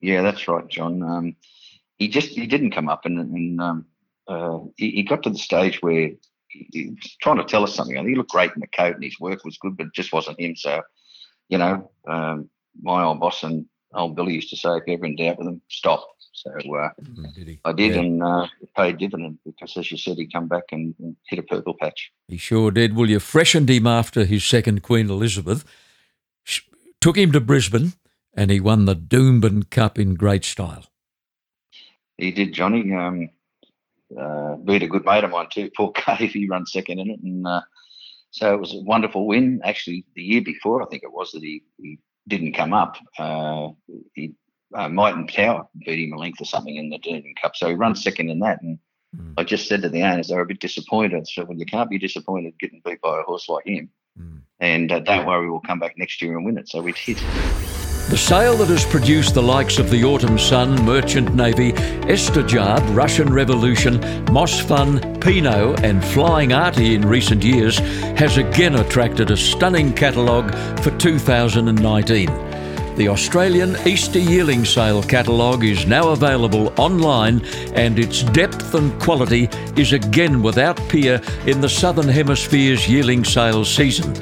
Yeah, 0.00 0.22
that's 0.22 0.46
right, 0.48 0.66
John. 0.68 1.02
Um, 1.02 1.36
he 1.96 2.08
just 2.08 2.28
he 2.30 2.46
didn't 2.46 2.72
come 2.72 2.88
up, 2.88 3.06
and, 3.06 3.18
and 3.18 3.60
um, 3.60 3.86
uh, 4.28 4.58
he, 4.76 4.90
he, 4.90 5.02
got 5.02 5.22
to 5.22 5.30
the 5.30 5.38
stage 5.38 5.80
where 5.80 6.10
he, 6.48 6.68
he, 6.72 6.90
was 6.90 7.16
trying 7.22 7.38
to 7.38 7.44
tell 7.44 7.64
us 7.64 7.74
something. 7.74 7.96
And 7.96 8.08
he 8.08 8.14
looked 8.14 8.30
great 8.30 8.52
in 8.54 8.60
the 8.60 8.66
coat 8.66 8.94
and 8.94 9.04
his 9.04 9.18
work 9.20 9.44
was 9.44 9.56
good, 9.58 9.76
but 9.76 9.86
it 9.86 9.94
just 9.94 10.12
wasn't 10.12 10.40
him. 10.40 10.56
So, 10.56 10.82
you 11.48 11.58
know, 11.58 11.90
um, 12.06 12.50
my 12.82 13.04
old 13.04 13.20
boss 13.20 13.42
and 13.42 13.66
old 13.94 14.16
Billy 14.16 14.34
used 14.34 14.50
to 14.50 14.56
say, 14.56 14.70
if 14.70 14.84
you're 14.86 14.96
ever 14.96 15.06
in 15.06 15.16
doubt 15.16 15.38
with 15.38 15.48
him, 15.48 15.60
stop. 15.68 16.06
So 16.32 16.50
uh, 16.50 16.90
mm, 17.02 17.34
did 17.34 17.58
I 17.64 17.72
did, 17.72 17.94
yeah. 17.94 18.00
and 18.00 18.22
uh, 18.22 18.46
it 18.60 18.68
paid 18.76 18.98
dividend 18.98 19.38
because, 19.46 19.74
as 19.78 19.90
you 19.90 19.96
said, 19.96 20.18
he 20.18 20.26
come 20.26 20.48
back 20.48 20.64
and, 20.70 20.94
and, 20.98 21.16
hit 21.26 21.38
a 21.38 21.42
purple 21.42 21.74
patch. 21.80 22.12
He 22.28 22.36
sure 22.36 22.70
did. 22.70 22.94
Well, 22.94 23.08
you 23.08 23.20
freshened 23.20 23.70
him 23.70 23.86
after 23.86 24.26
his 24.26 24.44
second 24.44 24.82
Queen 24.82 25.08
Elizabeth, 25.08 25.64
took 27.00 27.16
him 27.16 27.32
to 27.32 27.40
Brisbane, 27.40 27.94
and 28.34 28.50
he 28.50 28.60
won 28.60 28.84
the 28.84 28.94
Doomben 28.94 29.70
Cup 29.70 29.98
in 29.98 30.14
great 30.14 30.44
style. 30.44 30.84
He 32.18 32.30
did, 32.32 32.52
Johnny. 32.52 32.92
Um, 32.92 33.30
uh, 34.18 34.56
beat 34.56 34.82
a 34.82 34.88
good 34.88 35.04
mate 35.04 35.24
of 35.24 35.30
mine 35.30 35.48
too, 35.50 35.70
Paul 35.76 35.92
Cave. 35.92 36.32
He 36.32 36.48
runs 36.48 36.70
second 36.70 36.98
in 36.98 37.10
it, 37.10 37.20
and 37.22 37.46
uh, 37.46 37.62
so 38.30 38.52
it 38.52 38.60
was 38.60 38.74
a 38.74 38.80
wonderful 38.80 39.26
win. 39.26 39.62
Actually, 39.64 40.04
the 40.14 40.22
year 40.22 40.42
before, 40.42 40.82
I 40.82 40.86
think 40.86 41.02
it 41.02 41.12
was 41.12 41.32
that 41.32 41.42
he, 41.42 41.62
he 41.78 41.98
didn't 42.28 42.52
come 42.52 42.72
up. 42.72 42.96
Uh, 43.18 43.70
he 44.14 44.34
uh, 44.74 44.88
Might 44.88 45.14
and 45.14 45.28
Power 45.28 45.66
beat 45.84 46.08
him 46.08 46.12
a 46.12 46.18
length 46.18 46.40
or 46.40 46.44
something 46.44 46.76
in 46.76 46.90
the 46.90 46.98
Doomben 46.98 47.34
Cup, 47.40 47.56
so 47.56 47.68
he 47.68 47.74
runs 47.74 48.02
second 48.02 48.30
in 48.30 48.40
that. 48.40 48.62
And 48.62 48.78
mm. 49.16 49.34
I 49.36 49.44
just 49.44 49.68
said 49.68 49.82
to 49.82 49.88
the 49.88 50.02
owners, 50.02 50.28
they 50.28 50.34
were 50.34 50.42
a 50.42 50.46
bit 50.46 50.60
disappointed. 50.60 51.26
So 51.28 51.44
well, 51.44 51.58
you 51.58 51.66
can't 51.66 51.90
be 51.90 51.98
disappointed 51.98 52.58
getting 52.58 52.82
beat 52.84 53.00
by 53.00 53.20
a 53.20 53.22
horse 53.22 53.48
like 53.48 53.66
him. 53.66 53.90
Mm. 54.20 54.40
And 54.60 54.92
uh, 54.92 55.00
don't 55.00 55.26
worry, 55.26 55.50
we'll 55.50 55.60
come 55.60 55.78
back 55.78 55.96
next 55.98 56.20
year 56.22 56.36
and 56.36 56.44
win 56.44 56.58
it. 56.58 56.68
So 56.68 56.82
we 56.82 56.92
did. 56.92 57.18
The 58.08 58.16
sale 58.16 58.56
that 58.58 58.68
has 58.68 58.84
produced 58.84 59.34
the 59.34 59.42
likes 59.42 59.80
of 59.80 59.90
the 59.90 60.04
Autumn 60.04 60.38
Sun, 60.38 60.84
Merchant 60.84 61.34
Navy, 61.34 61.72
Estijaab, 61.72 62.94
Russian 62.94 63.32
Revolution, 63.32 63.98
Mossfun, 64.26 65.20
Pinot, 65.20 65.82
and 65.82 66.04
Flying 66.04 66.52
Artie 66.52 66.94
in 66.94 67.02
recent 67.02 67.42
years 67.42 67.78
has 68.16 68.36
again 68.36 68.76
attracted 68.76 69.32
a 69.32 69.36
stunning 69.36 69.92
catalogue 69.92 70.54
for 70.84 70.96
2019. 70.98 72.26
The 72.94 73.08
Australian 73.08 73.76
Easter 73.84 74.20
Yearling 74.20 74.64
Sale 74.64 75.02
catalogue 75.02 75.64
is 75.64 75.84
now 75.84 76.10
available 76.10 76.72
online 76.78 77.44
and 77.74 77.98
its 77.98 78.22
depth 78.22 78.72
and 78.74 78.98
quality 79.02 79.48
is 79.76 79.92
again 79.92 80.44
without 80.44 80.76
peer 80.88 81.20
in 81.44 81.60
the 81.60 81.68
Southern 81.68 82.08
Hemisphere's 82.08 82.88
yearling 82.88 83.24
sale 83.24 83.64
season. 83.64 84.14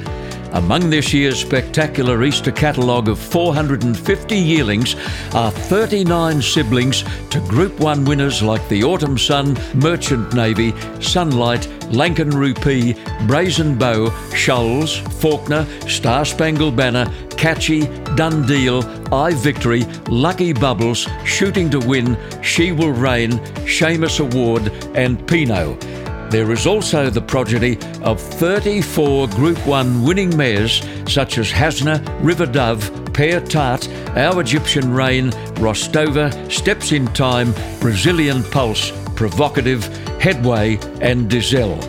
Among 0.55 0.89
this 0.89 1.13
year's 1.13 1.37
spectacular 1.37 2.23
Easter 2.23 2.49
catalogue 2.49 3.09
of 3.09 3.19
450 3.19 4.37
yearlings 4.37 4.95
are 5.33 5.51
39 5.51 6.41
siblings 6.41 7.03
to 7.29 7.41
Group 7.41 7.77
1 7.81 8.05
winners 8.05 8.41
like 8.41 8.65
the 8.69 8.81
Autumn 8.81 9.17
Sun, 9.17 9.57
Merchant 9.73 10.33
Navy, 10.33 10.73
Sunlight, 11.01 11.67
Lankan 11.91 12.33
Rupee, 12.33 12.95
Brazen 13.27 13.77
Beau, 13.77 14.09
Shoals, 14.33 14.95
Faulkner, 15.19 15.65
Star 15.89 16.23
Spangled 16.23 16.77
Banner, 16.77 17.05
Catchy, 17.31 17.81
Dundeel, 18.15 18.81
I 19.11 19.33
Victory, 19.33 19.83
Lucky 20.07 20.53
Bubbles, 20.53 21.05
Shooting 21.25 21.69
to 21.71 21.79
Win, 21.79 22.17
She 22.41 22.71
Will 22.71 22.93
Reign, 22.93 23.31
Shamus 23.67 24.21
Award, 24.21 24.71
and 24.95 25.27
Pinot. 25.27 26.04
There 26.29 26.51
is 26.51 26.65
also 26.65 27.09
the 27.09 27.21
progeny 27.21 27.77
of 28.01 28.19
34 28.19 29.27
Group 29.29 29.57
1 29.65 30.03
winning 30.03 30.35
mares 30.35 30.81
such 31.07 31.37
as 31.37 31.51
Hasna, 31.51 32.03
River 32.21 32.45
Dove, 32.45 33.13
Pear 33.13 33.39
Tart, 33.39 33.87
Our 34.17 34.41
Egyptian 34.41 34.91
Rain, 34.91 35.29
Rostova, 35.55 36.51
Steps 36.51 36.91
in 36.91 37.05
Time, 37.13 37.53
Brazilian 37.79 38.43
Pulse, 38.43 38.91
Provocative, 39.15 39.85
Headway, 40.19 40.77
and 40.99 41.29
Dizelle. 41.29 41.79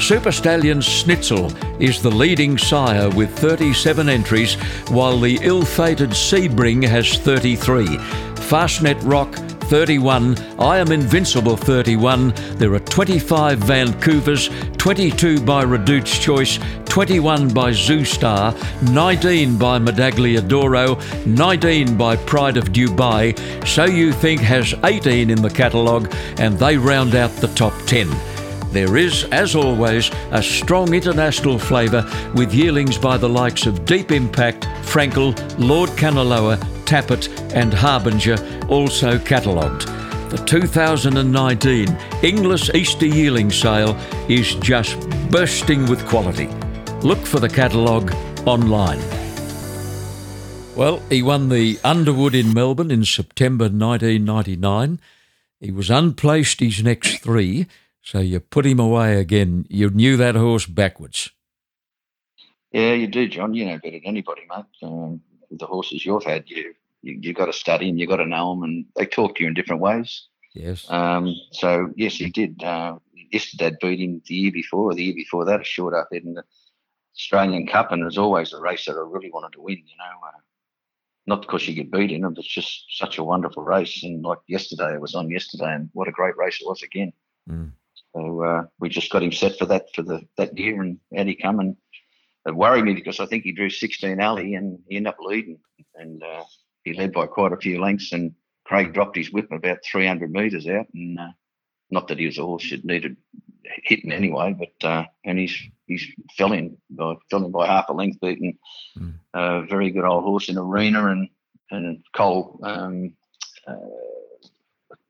Super 0.00 0.32
Stallion 0.32 0.78
Snitzel 0.78 1.50
is 1.80 2.00
the 2.00 2.10
leading 2.10 2.56
sire 2.56 3.10
with 3.10 3.30
37 3.38 4.08
entries, 4.08 4.54
while 4.88 5.18
the 5.18 5.38
ill 5.42 5.64
fated 5.64 6.10
Sebring 6.10 6.86
has 6.86 7.18
33. 7.18 7.86
Fastnet 8.36 8.98
Rock 9.02 9.34
31, 9.70 10.36
I 10.58 10.78
Am 10.78 10.90
Invincible 10.90 11.56
31. 11.56 12.32
There 12.56 12.74
are 12.74 12.79
25 13.00 13.60
Vancouvers, 13.60 14.50
22 14.76 15.40
by 15.40 15.62
Reduced 15.62 16.20
Choice, 16.20 16.58
21 16.84 17.48
by 17.48 17.70
Zoustar, 17.70 18.52
19 18.92 19.56
by 19.56 19.78
Medaglia 19.78 20.46
D'Oro, 20.46 20.98
19 21.24 21.96
by 21.96 22.14
Pride 22.16 22.58
of 22.58 22.72
Dubai. 22.72 23.34
So 23.66 23.86
You 23.86 24.12
Think 24.12 24.42
has 24.42 24.74
18 24.84 25.30
in 25.30 25.40
the 25.40 25.48
catalogue, 25.48 26.14
and 26.36 26.58
they 26.58 26.76
round 26.76 27.14
out 27.14 27.30
the 27.36 27.48
top 27.54 27.72
10. 27.86 28.06
There 28.70 28.98
is, 28.98 29.24
as 29.32 29.56
always, 29.56 30.10
a 30.30 30.42
strong 30.42 30.92
international 30.92 31.58
flavour 31.58 32.04
with 32.34 32.52
yearlings 32.52 32.98
by 32.98 33.16
the 33.16 33.30
likes 33.30 33.64
of 33.64 33.86
Deep 33.86 34.12
Impact, 34.12 34.64
Frankel, 34.82 35.32
Lord 35.58 35.88
Kanaloa, 35.96 36.58
Tapit, 36.84 37.30
and 37.54 37.72
Harbinger 37.72 38.36
also 38.68 39.18
catalogued. 39.18 39.88
The 40.30 40.36
2019 40.46 41.88
Inglis 42.22 42.70
Easter 42.72 43.06
Yearling 43.06 43.50
Sale 43.50 43.96
is 44.28 44.54
just 44.54 44.96
bursting 45.28 45.86
with 45.86 46.06
quality. 46.06 46.46
Look 47.02 47.18
for 47.26 47.40
the 47.40 47.48
catalogue 47.48 48.14
online. 48.46 49.00
Well, 50.76 51.00
he 51.10 51.20
won 51.20 51.48
the 51.48 51.80
Underwood 51.82 52.36
in 52.36 52.54
Melbourne 52.54 52.92
in 52.92 53.04
September 53.04 53.64
1999. 53.64 55.00
He 55.58 55.72
was 55.72 55.90
unplaced 55.90 56.60
his 56.60 56.80
next 56.80 57.24
three, 57.24 57.66
So 58.00 58.20
you 58.20 58.38
put 58.38 58.66
him 58.66 58.78
away 58.78 59.16
again. 59.18 59.66
You 59.68 59.90
knew 59.90 60.16
that 60.16 60.36
horse 60.36 60.64
backwards. 60.64 61.30
Yeah, 62.70 62.92
you 62.92 63.08
do, 63.08 63.26
John. 63.26 63.52
You 63.54 63.66
know 63.66 63.78
better 63.78 63.98
than 63.98 64.06
anybody, 64.06 64.42
mate. 64.48 64.64
Um, 64.80 65.22
the 65.50 65.66
horses 65.66 66.06
you've 66.06 66.22
had, 66.22 66.48
you 66.48 66.72
you 67.02 67.18
you 67.20 67.32
got 67.32 67.46
to 67.46 67.52
study 67.52 67.88
them, 67.88 67.98
you've 67.98 68.10
got 68.10 68.16
to 68.16 68.26
know 68.26 68.54
them, 68.54 68.62
and 68.62 68.84
they 68.96 69.06
talk 69.06 69.36
to 69.36 69.42
you 69.42 69.48
in 69.48 69.54
different 69.54 69.82
ways. 69.82 70.26
Yes. 70.54 70.90
Um, 70.90 71.34
so 71.52 71.90
yes, 71.96 72.14
he 72.14 72.30
did. 72.30 72.62
Uh, 72.62 72.98
Istidaad 73.32 73.78
beat 73.80 74.00
him 74.00 74.22
the 74.26 74.34
year 74.34 74.52
before, 74.52 74.90
or 74.90 74.94
the 74.94 75.04
year 75.04 75.14
before 75.14 75.44
that, 75.44 75.60
a 75.60 75.64
short 75.64 75.94
up 75.94 76.08
in 76.12 76.34
the 76.34 76.42
Australian 77.16 77.66
Cup, 77.66 77.92
and 77.92 78.02
it 78.02 78.06
was 78.06 78.18
always 78.18 78.52
a 78.52 78.60
race 78.60 78.86
that 78.86 78.96
I 78.96 79.04
really 79.06 79.30
wanted 79.30 79.52
to 79.52 79.60
win. 79.60 79.76
You 79.76 79.96
know, 79.98 80.26
uh, 80.26 80.40
not 81.26 81.42
because 81.42 81.68
you 81.68 81.74
get 81.74 81.92
beat 81.92 82.10
in 82.10 82.24
it, 82.24 82.28
but 82.28 82.38
it's 82.38 82.48
just 82.48 82.86
such 82.90 83.18
a 83.18 83.24
wonderful 83.24 83.62
race. 83.62 84.02
And 84.02 84.22
like 84.22 84.38
yesterday, 84.48 84.94
it 84.94 85.00
was 85.00 85.14
on 85.14 85.30
yesterday, 85.30 85.74
and 85.74 85.90
what 85.92 86.08
a 86.08 86.12
great 86.12 86.36
race 86.36 86.58
it 86.60 86.66
was 86.66 86.82
again. 86.82 87.12
Mm. 87.48 87.72
So 88.14 88.42
uh, 88.42 88.62
we 88.80 88.88
just 88.88 89.10
got 89.10 89.22
him 89.22 89.32
set 89.32 89.58
for 89.58 89.66
that 89.66 89.94
for 89.94 90.02
the 90.02 90.22
that 90.36 90.58
year, 90.58 90.82
and 90.82 90.98
out 91.16 91.26
he 91.26 91.34
come. 91.34 91.60
And 91.60 91.76
it 92.46 92.54
worried 92.54 92.84
me 92.84 92.94
because 92.94 93.20
I 93.20 93.26
think 93.26 93.44
he 93.44 93.52
drew 93.52 93.70
16 93.70 94.20
alley, 94.20 94.54
and 94.54 94.78
he 94.88 94.96
ended 94.96 95.12
up 95.12 95.18
leading, 95.20 95.58
and 95.94 96.22
uh, 96.22 96.42
he 96.90 96.98
led 96.98 97.12
by 97.12 97.26
quite 97.26 97.52
a 97.52 97.56
few 97.56 97.80
lengths. 97.80 98.12
And 98.12 98.32
Craig 98.64 98.92
dropped 98.92 99.16
his 99.16 99.32
whip 99.32 99.50
about 99.52 99.78
300 99.90 100.30
metres 100.32 100.66
out, 100.66 100.86
and 100.94 101.18
uh, 101.18 101.28
not 101.90 102.08
that 102.08 102.18
he 102.18 102.26
was 102.26 102.38
a 102.38 102.42
horse 102.44 102.70
that 102.70 102.84
needed 102.84 103.16
hitting 103.84 104.12
anyway, 104.12 104.54
but 104.58 104.88
uh, 104.88 105.04
and 105.24 105.38
he's 105.38 105.56
he's 105.86 106.06
fell 106.36 106.52
in 106.52 106.76
by 106.90 107.14
fell 107.30 107.44
in 107.44 107.50
by 107.52 107.66
half 107.66 107.88
a 107.88 107.92
length, 107.92 108.20
beating 108.20 108.58
Mm. 108.98 109.14
a 109.34 109.62
very 109.66 109.90
good 109.90 110.04
old 110.04 110.24
horse 110.24 110.48
in 110.48 110.58
arena 110.58 111.06
and 111.12 111.28
and 111.70 112.02
Cole. 112.12 112.58
Um, 112.64 113.12
uh, 113.66 113.74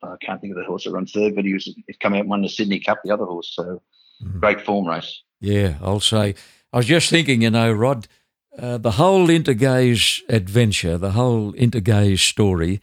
I 0.02 0.16
can't 0.20 0.40
think 0.40 0.52
of 0.52 0.58
the 0.58 0.64
horse 0.64 0.84
that 0.84 0.92
runs 0.92 1.12
third, 1.12 1.34
but 1.34 1.44
he 1.44 1.52
was 1.54 1.64
he's 1.86 1.96
come 1.98 2.14
out 2.14 2.20
and 2.20 2.30
won 2.30 2.42
the 2.42 2.48
Sydney 2.48 2.80
Cup, 2.80 3.00
the 3.04 3.12
other 3.12 3.24
horse. 3.24 3.52
So 3.54 3.82
Mm. 4.22 4.38
great 4.38 4.60
form 4.60 4.86
race. 4.86 5.22
Yeah, 5.40 5.78
I'll 5.80 5.98
say. 6.00 6.34
I 6.74 6.76
was 6.76 6.84
just 6.84 7.08
thinking, 7.08 7.40
you 7.40 7.48
know, 7.48 7.72
Rod, 7.72 8.06
uh, 8.58 8.78
the 8.78 8.92
whole 8.92 9.30
Intergaze 9.30 10.22
adventure, 10.28 10.98
the 10.98 11.12
whole 11.12 11.54
Intergaze 11.56 12.22
story, 12.22 12.80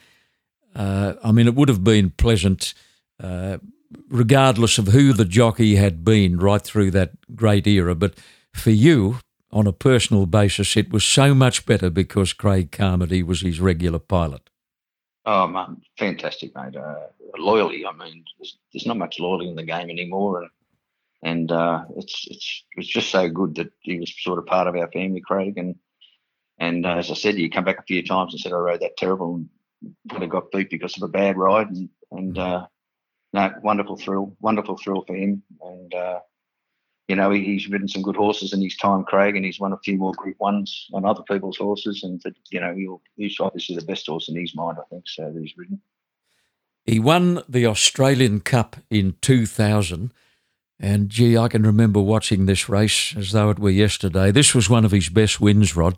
uh, 0.76 1.14
I 1.24 1.32
mean, 1.32 1.48
it 1.48 1.56
would 1.56 1.70
have 1.70 1.84
been 1.84 2.12
pleasant, 2.12 2.74
uh, 3.22 3.58
regardless 4.10 4.78
of 4.78 4.88
who 4.88 5.12
the 5.12 5.26
jockey 5.26 5.76
had 5.76 6.06
been 6.06 6.38
right 6.38 6.62
through 6.62 6.92
that 6.92 7.12
great 7.36 7.66
era. 7.66 7.96
But 7.96 8.16
for 8.54 8.70
you, 8.70 9.20
on 9.52 9.66
a 9.66 9.74
personal 9.74 10.26
basis, 10.26 10.78
it 10.78 10.92
was 10.92 11.04
so 11.04 11.34
much 11.34 11.66
better 11.66 11.90
because 11.90 12.34
Craig 12.34 12.72
Carmody 12.72 13.24
was 13.24 13.42
his 13.42 13.60
regular 13.60 14.00
pilot. 14.00 14.50
Oh 15.26 15.48
man, 15.48 15.82
fantastic, 15.98 16.56
mate. 16.56 16.76
Uh, 16.76 17.08
loyalty. 17.38 17.86
I 17.86 17.92
mean, 17.92 18.24
there's, 18.38 18.58
there's 18.72 18.86
not 18.86 18.98
much 18.98 19.20
loyalty 19.20 19.50
in 19.50 19.56
the 19.56 19.64
game 19.64 19.90
anymore, 19.90 20.42
and 20.42 20.50
and 21.24 21.52
uh, 21.52 21.84
it's 21.96 22.26
it's 22.28 22.64
it's 22.76 22.88
just 22.88 23.10
so 23.10 23.30
good 23.30 23.56
that 23.56 23.72
he 23.80 24.00
was 24.00 24.14
sort 24.20 24.40
of 24.40 24.46
part 24.46 24.68
of 24.68 24.76
our 24.76 24.90
family, 24.92 25.22
Craig. 25.22 25.58
And 25.58 25.76
and 26.60 26.86
uh, 26.86 26.96
as 26.98 27.12
I 27.12 27.16
said, 27.16 27.36
he 27.36 27.50
come 27.50 27.66
back 27.66 27.80
a 27.80 27.84
few 27.84 28.04
times 28.04 28.34
and 28.34 28.40
said 28.40 28.54
I 28.54 28.58
rode 28.58 28.82
that 28.82 28.98
terrible 28.98 29.36
and 29.36 30.22
have 30.22 30.30
got 30.30 30.52
beat 30.52 30.70
because 30.70 30.98
of 30.98 31.04
a 31.04 31.08
bad 31.08 31.38
ride, 31.38 31.70
and 31.70 31.90
and 32.12 32.38
uh, 32.38 32.68
no, 33.34 33.54
wonderful 33.62 33.98
thrill, 33.98 34.36
wonderful 34.40 34.78
thrill 34.78 35.04
for 35.06 35.16
him. 35.16 35.44
And 35.62 35.94
uh, 35.94 36.20
you 37.08 37.16
know, 37.16 37.32
he, 37.32 37.44
he's 37.44 37.70
ridden 37.70 37.88
some 37.88 38.02
good 38.02 38.16
horses 38.16 38.54
in 38.54 38.62
his 38.62 38.76
time, 38.76 39.04
Craig, 39.04 39.36
and 39.36 39.46
he's 39.46 39.60
won 39.60 39.74
a 39.74 39.80
few 39.80 39.98
more 39.98 40.14
Group 40.14 40.36
Ones 40.40 40.88
on 40.94 41.06
other 41.06 41.24
people's 41.24 41.58
horses. 41.58 42.04
And 42.04 42.22
that, 42.24 42.36
you 42.50 42.60
know, 42.60 42.76
he'll, 42.76 43.02
he's 43.16 43.40
obviously 43.40 43.76
the 43.76 43.86
best 43.86 44.08
horse 44.08 44.28
in 44.30 44.36
his 44.36 44.54
mind, 44.56 44.78
I 44.80 44.86
think. 44.90 45.06
So 45.08 45.32
that 45.32 45.40
he's 45.40 45.58
ridden. 45.58 45.82
He 46.86 47.00
won 47.00 47.44
the 47.48 47.66
Australian 47.66 48.42
Cup 48.42 48.78
in 48.90 49.16
2000. 49.22 50.12
And 50.80 51.10
gee, 51.10 51.38
I 51.38 51.48
can 51.48 51.64
remember 51.64 52.00
watching 52.02 52.46
this 52.46 52.70
race 52.70 53.16
as 53.18 53.32
though 53.32 53.50
it 53.50 53.60
were 53.60 53.70
yesterday. 53.70 54.32
This 54.32 54.54
was 54.54 54.70
one 54.70 54.86
of 54.86 54.92
his 54.92 55.10
best 55.10 55.42
wins, 55.42 55.76
Rod. 55.76 55.98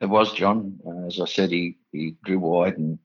It 0.00 0.06
was 0.06 0.32
John. 0.32 0.78
Uh, 0.86 1.06
as 1.06 1.20
I 1.20 1.24
said, 1.24 1.50
he, 1.50 1.78
he 1.90 2.16
drew 2.24 2.38
wide 2.38 2.78
and 2.78 2.98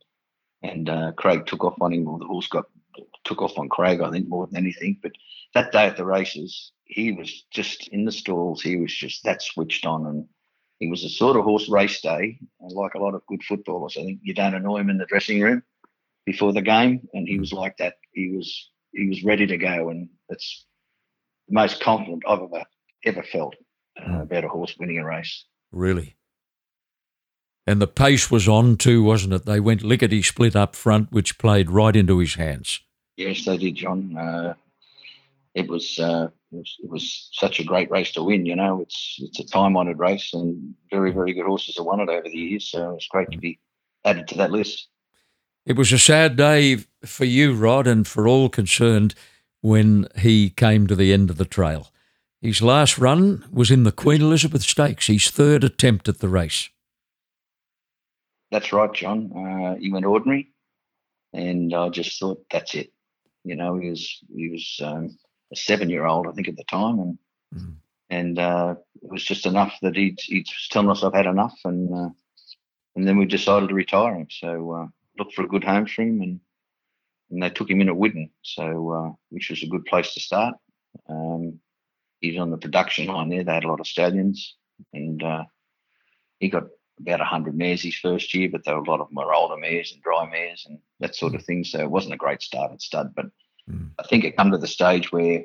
and 0.64 0.90
uh, 0.90 1.12
Craig 1.14 1.46
took 1.48 1.64
off 1.64 1.82
on 1.82 1.94
him. 1.94 2.06
Well, 2.06 2.20
the 2.20 2.26
horse 2.26 2.48
got 2.48 2.66
took 3.24 3.42
off 3.42 3.58
on 3.58 3.70
Craig, 3.70 4.02
I 4.02 4.12
think, 4.12 4.28
more 4.28 4.48
than 4.48 4.58
anything. 4.58 4.98
But 5.02 5.14
that 5.54 5.72
day 5.72 5.86
at 5.86 5.98
the 5.98 6.06
races, 6.06 6.72
he 6.86 7.12
was 7.12 7.46
just 7.52 7.88
in 7.90 8.06
the 8.06 8.12
stalls. 8.12 8.62
He 8.62 8.76
was 8.76 8.94
just 8.94 9.24
that 9.24 9.42
switched 9.42 9.86
on, 9.86 10.06
and 10.06 10.26
he 10.80 10.88
was 10.88 11.04
a 11.04 11.10
sort 11.10 11.38
of 11.38 11.44
horse 11.44 11.70
race 11.70 12.02
day. 12.02 12.40
Like 12.60 12.94
a 12.94 13.00
lot 13.00 13.16
of 13.16 13.26
good 13.28 13.44
footballers, 13.44 13.98
I 13.98 14.04
think 14.04 14.20
you 14.22 14.34
don't 14.34 14.56
annoy 14.56 14.80
him 14.80 14.90
in 14.90 14.98
the 14.98 15.06
dressing 15.06 15.42
room 15.42 15.64
before 16.26 16.54
the 16.54 16.62
game, 16.62 17.08
and 17.14 17.28
he 17.28 17.40
was 17.40 17.54
like 17.54 17.78
that. 17.78 17.96
He 18.14 18.30
was 18.30 18.71
he 18.93 19.07
was 19.07 19.24
ready 19.24 19.48
to 19.48 19.57
go, 19.57 19.89
and 19.89 20.10
it's 20.29 20.65
the 21.48 21.55
most 21.55 21.81
confident 21.81 22.24
I've 22.27 22.41
ever 22.41 22.63
ever 23.05 23.24
felt 23.24 23.55
uh, 24.00 24.21
about 24.21 24.45
a 24.45 24.50
horse 24.50 24.75
winning 24.79 25.00
a 25.00 25.05
race. 25.05 25.45
Really. 25.71 26.15
And 27.67 27.81
the 27.81 27.88
pace 27.88 28.29
was 28.31 28.48
on 28.48 28.77
too, 28.77 29.03
wasn't 29.03 29.33
it? 29.33 29.45
They 29.45 29.60
went 29.60 29.83
lickety 29.83 30.21
split 30.21 30.55
up 30.55 30.75
front, 30.75 31.12
which 31.12 31.38
played 31.38 31.69
right 31.69 31.95
into 31.95 32.17
his 32.17 32.36
hands. 32.36 32.81
Yes, 33.17 33.45
they 33.45 33.57
did, 33.57 33.75
John. 33.75 34.17
Uh, 34.17 34.55
it 35.53 35.67
was, 35.67 36.00
uh, 36.00 36.29
it 36.51 36.55
was 36.55 36.77
it 36.83 36.89
was 36.89 37.29
such 37.33 37.60
a 37.60 37.63
great 37.63 37.91
race 37.91 38.12
to 38.13 38.24
win. 38.24 38.45
You 38.45 38.55
know, 38.55 38.81
it's 38.81 39.17
it's 39.19 39.39
a 39.39 39.45
time 39.45 39.77
honoured 39.77 40.00
race, 40.00 40.33
and 40.33 40.74
very 40.89 41.12
very 41.12 41.33
good 41.33 41.45
horses 41.45 41.77
have 41.77 41.86
won 41.86 42.00
it 42.00 42.10
over 42.10 42.27
the 42.27 42.38
years. 42.38 42.69
So 42.69 42.95
it's 42.95 43.07
great 43.07 43.29
to 43.31 43.38
be 43.38 43.60
added 44.05 44.27
to 44.29 44.38
that 44.38 44.51
list. 44.51 44.88
It 45.65 45.77
was 45.77 45.91
a 45.91 46.00
sad 46.00 46.36
day 46.36 46.77
for 47.06 47.25
you, 47.25 47.53
Rod, 47.53 47.88
and 47.88 48.08
for 48.08 48.27
all 48.27 48.50
concerned 48.50 49.13
when 49.62 50.08
he 50.18 50.50
came 50.50 50.88
to 50.88 50.96
the 50.96 51.13
end 51.13 51.30
of 51.30 51.38
the 51.38 51.46
trail. 51.46 51.89
His 52.41 52.62
last 52.62 52.98
run 52.98 53.46
was 53.51 53.70
in 53.70 53.84
the 53.84 53.91
Queen 53.91 54.22
Elizabeth 54.22 54.63
Stakes, 54.63 55.08
his 55.08 55.30
third 55.30 55.63
attempt 55.63 56.10
at 56.10 56.20
the 56.20 56.30
race. 56.30 56.70
That's 58.50 58.74
right, 58.74 58.91
John. 58.91 59.32
Uh, 59.36 59.75
he 59.75 59.91
went 59.91 60.06
ordinary, 60.06 60.51
and 61.34 61.74
I 61.74 61.89
just 61.89 62.20
thought 62.20 62.44
that's 62.51 62.74
it. 62.74 62.91
You 63.44 63.56
know, 63.56 63.77
he 63.77 63.89
was 63.89 64.20
he 64.36 64.50
was 64.50 64.80
um, 64.84 65.18
a 65.53 65.56
seven 65.56 65.89
year 65.89 66.06
old, 66.06 66.27
I 66.27 66.32
think, 66.32 66.48
at 66.48 66.58
the 66.58 66.63
time, 66.65 67.00
and 67.00 67.18
Mm. 67.53 67.75
and 68.10 68.39
uh, 68.39 68.75
it 69.03 69.12
was 69.12 69.25
just 69.25 69.46
enough 69.46 69.74
that 69.82 69.98
he'd 69.98 70.18
he'd 70.22 70.48
telling 70.70 70.89
us 70.89 71.03
I've 71.03 71.13
had 71.13 71.25
enough, 71.25 71.60
and 71.65 71.94
uh, 71.94 72.10
and 72.96 73.06
then 73.06 73.18
we 73.18 73.25
decided 73.25 73.68
to 73.68 73.75
retire 73.75 74.15
him. 74.15 74.27
So 74.30 74.72
uh, 74.72 74.88
looked 75.22 75.34
for 75.34 75.44
a 75.44 75.48
good 75.48 75.63
home 75.63 75.86
for 75.86 76.01
him, 76.01 76.22
and 76.22 76.40
and 77.30 77.42
they 77.42 77.50
took 77.50 77.70
him 77.70 77.80
in 77.80 77.90
at 77.90 77.96
Widden, 77.96 78.30
so 78.42 78.92
uh, 78.92 79.12
which 79.30 79.50
was 79.50 79.63
a 79.63 79.68
good 79.68 79.86
place 79.86 80.13
to 80.13 80.20
start. 80.20 80.56
Um, 81.08 81.60
he's 82.20 82.40
on 82.40 82.51
the 82.51 82.58
production 82.58 83.08
line 83.08 83.30
there. 83.30 83.44
They 83.44 83.54
had 83.54 83.63
a 83.63 83.70
lot 83.70 83.80
of 83.80 83.88
stallions, 83.88 84.56
and 84.94 85.24
uh, 85.24 85.46
he 86.40 86.50
got 86.50 86.66
about 87.00 87.20
100 87.20 87.58
mares 87.58 87.82
his 87.82 87.96
first 87.96 88.34
year, 88.34 88.50
but 88.51 88.66
there 88.66 88.75
were 88.75 88.84
a 88.84 88.90
lot 88.90 89.00
of 89.00 89.08
them 89.08 89.16
were 89.16 89.34
older 89.34 89.58
mares 89.58 89.92
and 89.94 90.01
dry 90.04 90.30
mares 90.30 90.66
and 90.68 90.78
that 91.00 91.16
sort 91.16 91.36
of 91.36 91.44
thing. 91.44 91.63
So 91.63 91.80
it 91.80 91.90
wasn't 91.90 92.13
a 92.13 92.18
great 92.18 92.42
start 92.42 92.72
at 92.72 92.82
stud, 92.82 93.13
but 93.16 93.28
Mm. 93.70 93.92
I 94.00 94.04
think 94.04 94.24
it 94.24 94.38
come 94.38 94.51
to 94.51 94.58
the 94.58 94.68
stage 94.68 95.12
where 95.12 95.44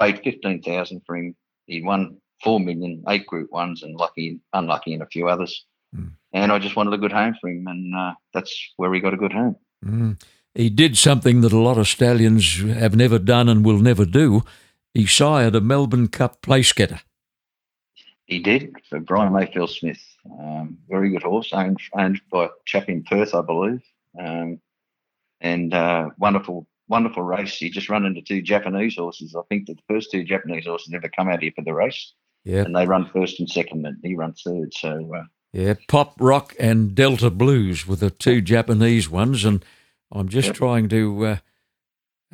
I 0.00 0.12
paid 0.12 0.22
15,000 0.22 1.02
for 1.04 1.16
him. 1.16 1.36
He 1.66 1.82
won 1.82 2.18
4 2.42 2.60
million, 2.60 3.04
eight 3.08 3.26
group 3.26 3.50
ones 3.50 3.82
and 3.82 3.94
lucky, 3.94 4.40
unlucky 4.52 4.94
in 4.94 5.02
a 5.02 5.06
few 5.06 5.28
others. 5.28 5.66
Mm. 5.96 6.12
And 6.32 6.52
I 6.52 6.58
just 6.58 6.76
wanted 6.76 6.92
a 6.92 6.98
good 6.98 7.12
home 7.12 7.34
for 7.40 7.48
him. 7.48 7.66
And 7.66 7.94
uh, 7.94 8.14
that's 8.34 8.72
where 8.76 8.92
he 8.92 9.00
got 9.00 9.14
a 9.14 9.18
good 9.18 9.32
home. 9.32 9.56
Mm. 9.84 10.20
He 10.54 10.70
did 10.70 10.96
something 10.96 11.40
that 11.42 11.52
a 11.52 11.58
lot 11.58 11.78
of 11.78 11.88
stallions 11.88 12.60
have 12.60 12.96
never 12.96 13.18
done 13.18 13.48
and 13.48 13.64
will 13.64 13.78
never 13.78 14.04
do. 14.04 14.42
He 14.92 15.06
sired 15.06 15.54
a 15.54 15.60
Melbourne 15.60 16.08
Cup 16.08 16.42
place 16.42 16.72
getter. 16.72 17.00
He 18.26 18.40
did 18.40 18.74
for 18.88 19.00
Brian 19.00 19.32
Mayfield 19.32 19.70
Smith. 19.70 20.02
Um, 20.38 20.76
very 20.88 21.10
good 21.10 21.22
horse, 21.22 21.50
owned, 21.52 21.80
owned 21.94 22.20
by 22.30 22.46
a 22.46 22.48
chap 22.66 22.88
in 22.88 23.02
Perth, 23.04 23.34
I 23.34 23.40
believe. 23.40 23.80
Um, 24.18 24.60
and 25.40 25.72
uh, 25.72 26.10
wonderful, 26.18 26.66
wonderful 26.88 27.22
race. 27.22 27.56
He 27.56 27.70
just 27.70 27.88
run 27.88 28.04
into 28.04 28.20
two 28.20 28.42
Japanese 28.42 28.96
horses. 28.96 29.34
I 29.34 29.42
think 29.48 29.66
that 29.66 29.76
the 29.76 29.94
first 29.94 30.10
two 30.10 30.24
Japanese 30.24 30.66
horses 30.66 30.90
never 30.90 31.08
come 31.08 31.28
out 31.28 31.42
here 31.42 31.52
for 31.54 31.62
the 31.62 31.72
race, 31.72 32.14
Yeah, 32.44 32.62
and 32.62 32.74
they 32.74 32.86
run 32.86 33.08
first 33.10 33.38
and 33.40 33.48
second, 33.48 33.86
and 33.86 33.96
he 34.02 34.14
runs 34.14 34.42
third. 34.42 34.74
So 34.74 35.14
uh, 35.14 35.22
yeah. 35.52 35.74
Pop 35.88 36.14
Rock 36.20 36.54
and 36.58 36.94
Delta 36.94 37.30
Blues 37.30 37.86
were 37.86 37.96
the 37.96 38.10
two 38.10 38.40
Japanese 38.40 39.08
ones, 39.08 39.44
and 39.44 39.64
I'm 40.12 40.28
just 40.28 40.54
trying 40.54 40.88
to 40.90 41.26
uh, 41.26 41.36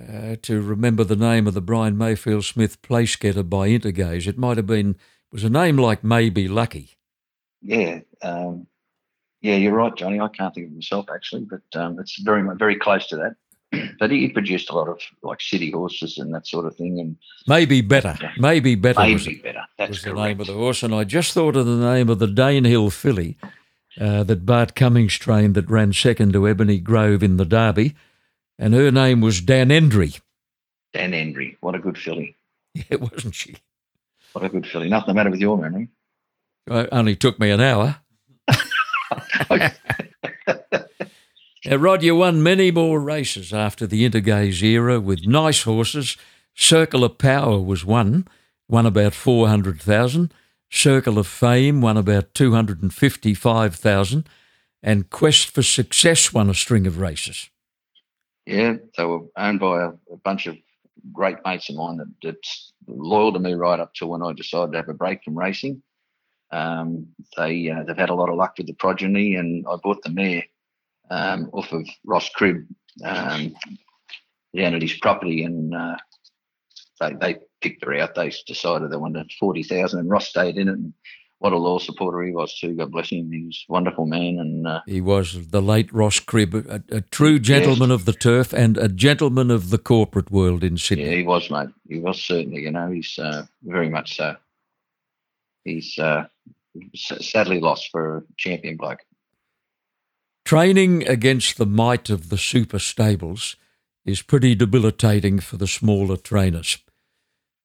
uh, 0.01 0.37
to 0.43 0.61
remember 0.61 1.05
the 1.05 1.17
name 1.17 1.47
of 1.47 1.55
the 1.55 1.61
Brian 1.61 1.97
Mayfield 1.97 2.45
Smith 2.45 2.83
place 2.83 3.17
getter 3.17 3.43
by 3.43 3.69
Intergaze. 3.69 4.27
It 4.27 4.39
might 4.39 4.57
have 4.57 4.67
been 4.67 4.91
it 4.91 5.33
was 5.33 5.45
a 5.45 5.51
name 5.51 5.77
like 5.77 6.05
Maybe 6.05 6.49
Lucky. 6.49 6.97
yeah, 7.63 8.01
um, 8.23 8.67
yeah, 9.41 9.57
you're 9.57 9.75
right, 9.75 9.95
Johnny. 9.95 10.21
I 10.21 10.29
can't 10.29 10.55
think 10.55 10.69
of 10.69 10.73
myself 10.73 11.07
actually, 11.15 11.45
but 11.45 11.79
um, 11.79 11.99
it's 12.01 12.19
very, 12.21 12.43
very 12.57 12.77
close 12.77 13.07
to 13.09 13.17
that. 13.17 13.37
but 13.99 14.11
he, 14.11 14.21
he 14.21 14.29
produced 14.29 14.71
a 14.71 14.75
lot 14.75 14.89
of 14.89 15.01
like 15.23 15.41
city 15.41 15.71
horses 15.71 16.19
and 16.19 16.35
that 16.35 16.47
sort 16.47 16.67
of 16.67 16.77
thing, 16.77 17.01
and 17.01 17.17
Maybe 17.47 17.81
better. 17.83 18.17
Maybe 18.39 18.75
better 18.75 19.01
was, 19.01 19.27
maybe 19.27 19.41
better. 19.41 19.65
That's 19.77 19.91
was 19.91 20.03
the 20.03 20.15
name 20.15 20.41
of 20.41 20.47
the 20.47 20.55
horse. 20.55 20.83
And 20.83 20.95
I 20.95 21.05
just 21.05 21.33
thought 21.35 21.57
of 21.57 21.67
the 21.67 21.77
name 21.77 22.09
of 22.09 22.19
the 22.19 22.27
Danehill 22.27 22.93
filly 22.93 23.37
uh, 24.01 24.25
that 24.25 24.47
Bart 24.47 24.75
Cummings 24.75 25.15
trained 25.15 25.55
that 25.55 25.71
ran 25.71 25.93
second 25.93 26.33
to 26.33 26.49
Ebony 26.49 26.79
Grove 26.79 27.23
in 27.23 27.37
the 27.37 27.45
Derby. 27.45 27.95
And 28.59 28.73
her 28.73 28.91
name 28.91 29.21
was 29.21 29.41
Danendri. 29.41 30.21
Dan 30.93 31.13
Hendry. 31.13 31.57
What 31.61 31.75
a 31.75 31.79
good 31.79 31.99
filly. 31.99 32.37
Yeah, 32.91 32.97
wasn't 32.97 33.37
she? 33.37 33.55
What 34.33 34.45
a 34.45 34.49
good 34.49 34.67
filly. 34.67 34.89
Nothing 34.89 35.09
the 35.09 35.15
matter 35.15 35.31
with 35.31 35.39
your 35.39 35.57
memory. 35.57 35.89
It 36.67 36.89
only 36.91 37.15
took 37.15 37.39
me 37.39 37.51
an 37.51 37.61
hour. 37.61 38.01
now, 41.67 41.77
Rod, 41.77 42.03
you 42.03 42.17
won 42.17 42.43
many 42.43 42.71
more 42.71 43.01
races 43.01 43.53
after 43.53 43.87
the 43.87 44.05
Intergaze 44.05 44.63
era 44.63 45.01
with 45.01 45.27
nice 45.27 45.63
horses. 45.63 46.19
Circle 46.55 47.05
of 47.05 47.17
Power 47.17 47.59
was 47.59 47.87
one, 47.87 48.29
won 48.69 48.85
about 48.85 49.15
400,000. 49.15 50.33
Circle 50.71 51.19
of 51.19 51.27
Fame 51.27 51.81
won 51.81 51.97
about 51.97 52.35
255,000. 52.35 54.29
And 54.83 55.09
Quest 55.09 55.51
for 55.55 55.63
Success 55.63 56.35
won 56.35 56.51
a 56.51 56.55
string 56.55 56.87
of 56.87 56.99
races. 56.99 57.49
Yeah, 58.45 58.75
they 58.99 59.05
were 59.05 59.23
owned 59.39 59.61
by 59.61 59.85
a, 59.85 59.89
a 60.13 60.17
bunch 60.23 60.47
of 60.47 60.59
great 61.13 61.39
mates 61.47 61.71
of 61.71 61.77
mine 61.77 61.97
that, 61.97 62.13
that's 62.23 62.73
loyal 62.87 63.33
to 63.33 63.39
me 63.39 63.55
right 63.55 63.81
up 63.81 63.95
to 63.95 64.07
when 64.07 64.23
I 64.23 64.35
decided 64.35 64.73
to 64.73 64.79
have 64.79 64.89
a 64.91 64.95
break 64.95 65.25
from 65.25 65.39
racing. 65.39 65.83
Um, 66.51 67.09
they 67.39 67.71
uh, 67.71 67.85
they've 67.85 67.97
had 67.97 68.11
a 68.11 68.15
lot 68.15 68.29
of 68.29 68.37
luck 68.37 68.55
with 68.59 68.67
the 68.67 68.75
progeny, 68.75 69.35
and 69.35 69.65
I 69.69 69.77
bought 69.83 70.03
the 70.03 70.11
mare 70.11 70.45
um, 71.11 71.51
off 71.53 71.73
of 71.73 71.87
Ross 72.05 72.29
Cribb 72.31 72.67
um, 73.05 73.55
down 74.57 74.75
at 74.75 74.83
his 74.83 74.95
property, 74.95 75.45
and 75.45 75.75
uh, 75.75 75.97
they 77.01 77.13
they 77.15 77.39
picked 77.61 77.85
her 77.85 77.95
out. 77.95 78.15
They 78.15 78.33
decided 78.47 78.91
they 78.91 78.97
wanted 78.97 79.31
forty 79.39 79.63
thousand, 79.63 80.01
and 80.01 80.11
Ross 80.11 80.29
stayed 80.29 80.57
in 80.57 80.69
it. 80.69 80.73
And 80.73 80.95
what 81.39 81.53
a 81.53 81.59
law 81.59 81.79
supporter 81.79 82.23
he 82.23 82.33
was 82.33 82.59
too. 82.59 82.75
God 82.75 82.93
bless 82.93 83.11
him. 83.11 83.31
He 83.31 83.45
was 83.45 83.65
a 83.69 83.73
wonderful 83.73 84.07
man, 84.07 84.39
and 84.39 84.67
uh, 84.67 84.81
he 84.87 85.01
was 85.01 85.49
the 85.49 85.61
late 85.61 85.93
Ross 85.93 86.21
Cribb, 86.21 86.55
a, 86.55 86.83
a 86.91 87.01
true 87.03 87.39
gentleman 87.39 87.91
yes. 87.91 88.01
of 88.01 88.05
the 88.07 88.13
turf 88.13 88.53
and 88.53 88.79
a 88.79 88.89
gentleman 88.89 89.51
of 89.51 89.71
the 89.71 89.79
corporate 89.79 90.31
world 90.31 90.65
in 90.65 90.79
Sydney. 90.79 91.05
Yeah, 91.05 91.17
he 91.17 91.23
was, 91.23 91.51
mate. 91.51 91.69
He 91.89 91.99
was 91.99 92.23
certainly. 92.23 92.63
You 92.63 92.71
know, 92.71 92.91
he's 92.91 93.19
uh, 93.19 93.45
very 93.63 93.91
much 93.91 94.17
so. 94.17 94.37
He's 95.65 95.99
uh, 95.99 96.25
sadly 96.95 97.61
lost 97.61 97.91
for 97.91 98.19
a 98.19 98.23
champion 98.37 98.77
bloke. 98.77 99.01
Training 100.45 101.09
against 101.09 101.57
the 101.57 101.67
might 101.67 102.11
of 102.11 102.29
the 102.29 102.37
super 102.37 102.79
stables 102.79 103.57
is 104.05 104.21
pretty 104.21 104.55
debilitating 104.55 105.41
for 105.41 105.57
the 105.57 105.67
smaller 105.67 106.19
trainers. 106.19 106.79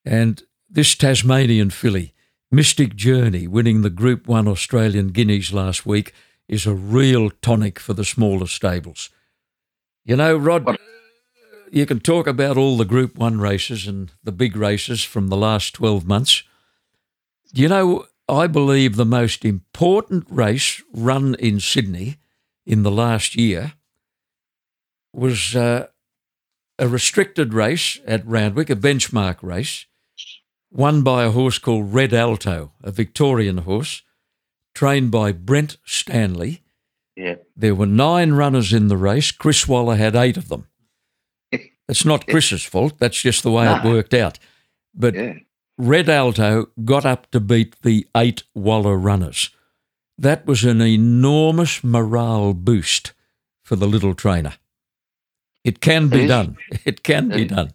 And 0.06 0.42
this 0.70 0.96
Tasmanian 0.96 1.72
filly, 1.72 2.14
Mystic 2.52 2.96
Journey, 2.96 3.48
winning 3.48 3.82
the 3.82 3.90
Group 3.90 4.28
1 4.30 4.48
Australian 4.48 5.10
Guineas 5.10 5.52
last 5.52 5.86
week, 5.86 6.14
is 6.48 6.66
a 6.66 6.74
real 6.74 7.30
tonic 7.42 7.80
for 7.80 7.94
the 7.94 8.06
smaller 8.06 8.48
stables. 8.48 9.10
You 10.06 10.16
know, 10.16 10.38
Rod, 10.38 10.78
you 11.72 11.86
can 11.86 12.00
talk 12.00 12.28
about 12.28 12.58
all 12.58 12.78
the 12.78 12.86
Group 12.86 13.18
1 13.18 13.42
races 13.42 13.88
and 13.88 14.14
the 14.24 14.32
big 14.32 14.56
races 14.56 15.04
from 15.04 15.28
the 15.28 15.38
last 15.38 15.74
12 15.74 16.08
months. 16.08 16.44
You 17.52 17.68
know, 17.68 18.06
I 18.30 18.48
believe 18.48 18.96
the 18.96 19.06
most 19.06 19.44
important 19.44 20.26
race 20.30 20.82
run 20.94 21.36
in 21.36 21.60
Sydney 21.60 22.20
in 22.70 22.84
the 22.84 22.92
last 22.92 23.36
year 23.36 23.74
was 25.12 25.56
uh, 25.56 25.88
a 26.78 26.88
restricted 26.88 27.52
race 27.52 28.00
at 28.06 28.26
Randwick, 28.28 28.70
a 28.70 28.76
benchmark 28.76 29.38
race, 29.42 29.88
won 30.72 31.02
by 31.02 31.24
a 31.24 31.32
horse 31.32 31.58
called 31.58 31.92
Red 31.92 32.14
Alto, 32.14 32.72
a 32.84 32.92
Victorian 32.92 33.58
horse, 33.60 34.04
trained 34.76 35.10
by 35.10 35.32
Brent 35.32 35.78
Stanley. 35.84 36.62
Yeah. 37.16 37.38
There 37.58 37.74
were 37.74 37.88
nine 37.88 38.34
runners 38.34 38.72
in 38.72 38.88
the 38.88 38.98
race. 38.98 39.32
Chris 39.32 39.68
Waller 39.68 39.96
had 39.96 40.16
eight 40.16 40.38
of 40.38 40.48
them. 40.48 40.68
It's 41.90 42.06
not 42.06 42.28
Chris's 42.28 42.64
fault. 42.64 43.00
That's 43.00 43.20
just 43.20 43.42
the 43.42 43.50
way 43.50 43.66
it 43.68 43.84
worked 43.84 44.14
out. 44.14 44.38
But 44.94 45.16
yeah. 45.16 45.34
Red 45.76 46.08
Alto 46.08 46.68
got 46.86 47.04
up 47.04 47.32
to 47.32 47.40
beat 47.40 47.82
the 47.82 48.08
eight 48.16 48.44
Waller 48.54 48.96
runners. 48.96 49.50
That 50.20 50.46
was 50.46 50.66
an 50.66 50.82
enormous 50.82 51.82
morale 51.82 52.54
boost 52.54 53.14
for 53.64 53.78
the 53.78 53.88
little 53.88 54.14
trainer. 54.14 54.56
It 55.64 55.80
can 55.80 56.10
be 56.10 56.26
it 56.26 56.28
done. 56.28 56.58
It 56.86 57.04
can 57.04 57.30
be 57.30 57.46
done. 57.46 57.72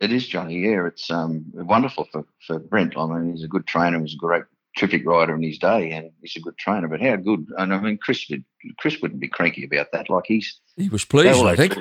It 0.00 0.12
is, 0.12 0.26
Johnny. 0.26 0.58
Yeah, 0.58 0.86
it's 0.86 1.10
um, 1.10 1.44
wonderful 1.54 2.08
for, 2.12 2.24
for 2.46 2.58
Brent. 2.58 2.98
I 2.98 3.06
mean, 3.06 3.32
he's 3.32 3.44
a 3.44 3.48
good 3.48 3.66
trainer. 3.66 4.00
He's 4.00 4.14
a 4.14 4.18
great 4.18 4.42
terrific 4.76 5.06
rider 5.06 5.34
in 5.34 5.42
his 5.42 5.58
day, 5.58 5.92
and 5.92 6.10
he's 6.20 6.36
a 6.36 6.40
good 6.40 6.58
trainer. 6.58 6.88
But 6.88 7.00
how 7.00 7.16
good? 7.16 7.46
And 7.56 7.72
I 7.72 7.80
mean, 7.80 7.98
Chris 7.98 8.26
did, 8.26 8.44
Chris 8.78 9.00
wouldn't 9.00 9.20
be 9.20 9.28
cranky 9.28 9.64
about 9.64 9.92
that. 9.92 10.10
Like 10.10 10.24
he's 10.26 10.60
he 10.76 10.88
was 10.88 11.04
pleased. 11.04 11.42
I 11.42 11.56
think. 11.56 11.78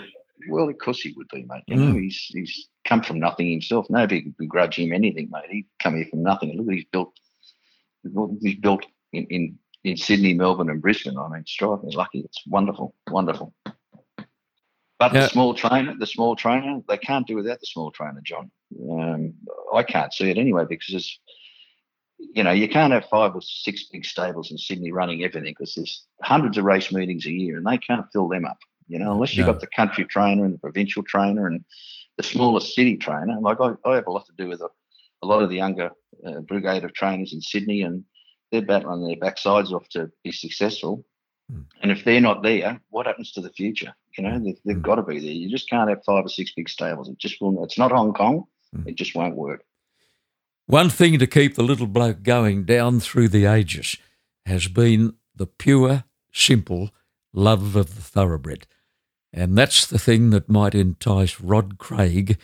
Well, 0.50 0.70
of 0.70 0.78
course 0.78 1.02
he 1.02 1.14
would 1.18 1.28
be, 1.30 1.44
mate. 1.44 1.64
You 1.68 1.76
mm. 1.76 1.94
know, 1.94 2.00
he's 2.00 2.26
he's 2.30 2.68
come 2.86 3.02
from 3.02 3.20
nothing 3.20 3.50
himself. 3.50 3.88
Nobody 3.90 4.22
could 4.22 4.38
begrudge 4.38 4.80
him 4.80 4.94
anything, 4.94 5.30
mate. 5.32 5.50
He 5.50 5.66
come 5.82 5.96
here 5.96 6.08
from 6.10 6.24
nothing. 6.24 6.56
Look 6.56 6.66
what 6.66 6.76
he's 6.76 6.86
built. 6.92 7.14
He's 8.42 8.56
built 8.56 8.86
in, 9.14 9.26
in, 9.26 9.60
in 9.84 9.98
Sydney, 9.98 10.34
Melbourne, 10.34 10.70
and 10.70 10.82
Brisbane. 10.82 11.18
I 11.18 11.28
mean, 11.28 11.46
strikingly 11.46 11.96
lucky. 11.96 12.20
It's 12.20 12.44
wonderful, 12.46 12.96
wonderful. 13.10 13.54
But 13.66 15.14
yeah. 15.14 15.22
the 15.22 15.30
small 15.30 15.54
trainer, 15.56 15.96
the 15.98 16.06
small 16.06 16.36
trainer, 16.36 16.80
they 16.88 16.98
can't 16.98 17.26
do 17.26 17.36
without 17.36 17.60
the 17.60 17.66
small 17.66 17.90
trainer, 17.90 18.22
John. 18.24 18.52
Um, 18.90 19.34
I 19.74 19.82
can't 19.82 20.14
see 20.14 20.30
it 20.30 20.38
anyway 20.38 20.66
because 20.70 21.20
you 22.34 22.44
know, 22.44 22.52
you 22.52 22.70
can't 22.70 22.94
have 22.94 23.06
five 23.06 23.36
or 23.36 23.42
six 23.42 23.86
big 23.92 24.06
stables 24.06 24.52
in 24.52 24.58
Sydney 24.58 24.92
running 24.92 25.24
everything 25.24 25.56
because 25.58 25.74
there's 25.76 26.06
hundreds 26.22 26.58
of 26.58 26.66
race 26.66 26.92
meetings 26.92 27.26
a 27.26 27.32
year 27.32 27.58
and 27.58 27.66
they 27.66 27.78
can't 27.78 28.06
fill 28.14 28.28
them 28.28 28.46
up. 28.46 28.60
You 28.88 29.00
know, 29.00 29.12
unless 29.14 29.36
you've 29.36 29.48
no. 29.48 29.54
got 29.54 29.62
the 29.62 29.68
country 29.68 30.06
trainer 30.06 30.46
and 30.46 30.54
the 30.54 30.60
provincial 30.60 31.04
trainer 31.04 31.48
and 31.48 31.64
the 32.18 32.24
smallest 32.24 32.76
city 32.76 32.98
trainer. 32.98 33.40
Like 33.40 33.60
I, 33.60 33.72
I 33.86 33.96
have 33.96 34.08
a 34.08 34.12
lot 34.12 34.26
to 34.26 34.34
do 34.38 34.50
with 34.50 34.62
a, 34.62 34.68
a 35.24 35.28
lot 35.28 35.42
of 35.42 35.50
the 35.50 35.56
younger 35.56 35.92
uh, 36.26 36.42
brigade 36.42 36.84
of 36.84 36.94
trainers 36.94 37.34
in 37.34 37.42
Sydney, 37.42 37.84
and 37.84 38.04
they're 38.52 38.62
battling 38.62 39.08
their 39.08 39.16
backsides 39.16 39.72
off 39.72 39.88
to 39.90 40.12
be 40.24 40.32
successful. 40.32 41.06
Mm. 41.52 41.66
And 41.82 41.92
if 41.92 42.04
they're 42.04 42.22
not 42.22 42.44
there, 42.44 42.80
what 42.90 43.06
happens 43.06 43.32
to 43.34 43.42
the 43.42 43.50
future? 43.50 43.94
You 44.18 44.24
know, 44.24 44.40
they've, 44.40 44.60
they've 44.66 44.76
mm. 44.76 44.82
got 44.82 44.96
to 44.96 45.04
be 45.04 45.20
there. 45.20 45.32
You 45.32 45.50
just 45.50 45.70
can't 45.70 45.90
have 45.90 46.04
five 46.06 46.26
or 46.26 46.30
six 46.30 46.52
big 46.54 46.70
stables. 46.70 47.10
It 47.10 47.18
just 47.18 47.42
will. 47.42 47.64
It's 47.64 47.78
not 47.78 47.92
Hong 47.92 48.14
Kong. 48.14 48.46
Mm. 48.76 48.88
It 48.88 48.96
just 48.96 49.16
won't 49.16 49.36
work. 49.36 49.64
One 50.68 50.90
thing 50.90 51.20
to 51.20 51.28
keep 51.28 51.56
the 51.56 51.64
little 51.64 51.88
bloke 51.88 52.24
going 52.24 52.64
down 52.66 53.00
through 53.00 53.30
the 53.30 53.46
ages 53.46 53.98
has 54.46 54.68
been 54.68 55.16
the 55.36 55.48
pure, 55.48 56.06
simple 56.32 56.92
love 57.34 57.76
of 57.76 57.96
the 57.96 58.02
thoroughbred. 58.02 58.68
And 59.34 59.58
that's 59.58 59.86
the 59.86 60.00
thing 60.00 60.30
that 60.32 60.50
might 60.50 60.76
entice 60.76 61.40
Rod 61.40 61.78
Craig 61.78 62.38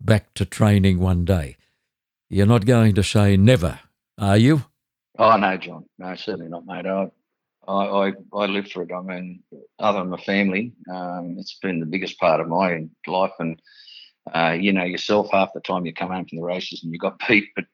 back 0.00 0.34
to 0.34 0.44
training 0.44 0.98
one 0.98 1.24
day. 1.24 1.56
You're 2.28 2.46
not 2.46 2.66
going 2.66 2.94
to 2.96 3.02
say 3.02 3.36
never, 3.36 3.80
are 4.18 4.36
you? 4.36 4.64
Oh 5.18 5.36
no, 5.36 5.56
John. 5.56 5.84
No, 5.98 6.14
certainly 6.16 6.48
not, 6.48 6.66
mate. 6.66 6.86
I, 6.86 7.08
I, 7.68 8.08
I, 8.08 8.12
I 8.32 8.46
live 8.46 8.70
for 8.70 8.82
it. 8.82 8.92
I 8.92 9.00
mean, 9.00 9.42
other 9.78 10.00
than 10.00 10.10
my 10.10 10.20
family, 10.20 10.72
um, 10.92 11.36
it's 11.38 11.58
been 11.62 11.80
the 11.80 11.86
biggest 11.86 12.18
part 12.18 12.40
of 12.40 12.48
my 12.48 12.86
life. 13.06 13.32
And 13.38 13.60
uh, 14.34 14.56
you 14.58 14.72
know 14.72 14.84
yourself, 14.84 15.28
half 15.30 15.50
the 15.54 15.60
time 15.60 15.86
you 15.86 15.94
come 15.94 16.10
home 16.10 16.26
from 16.26 16.38
the 16.38 16.44
races 16.44 16.82
and 16.82 16.92
you 16.92 16.98
got 16.98 17.20
beat, 17.28 17.48
but 17.54 17.64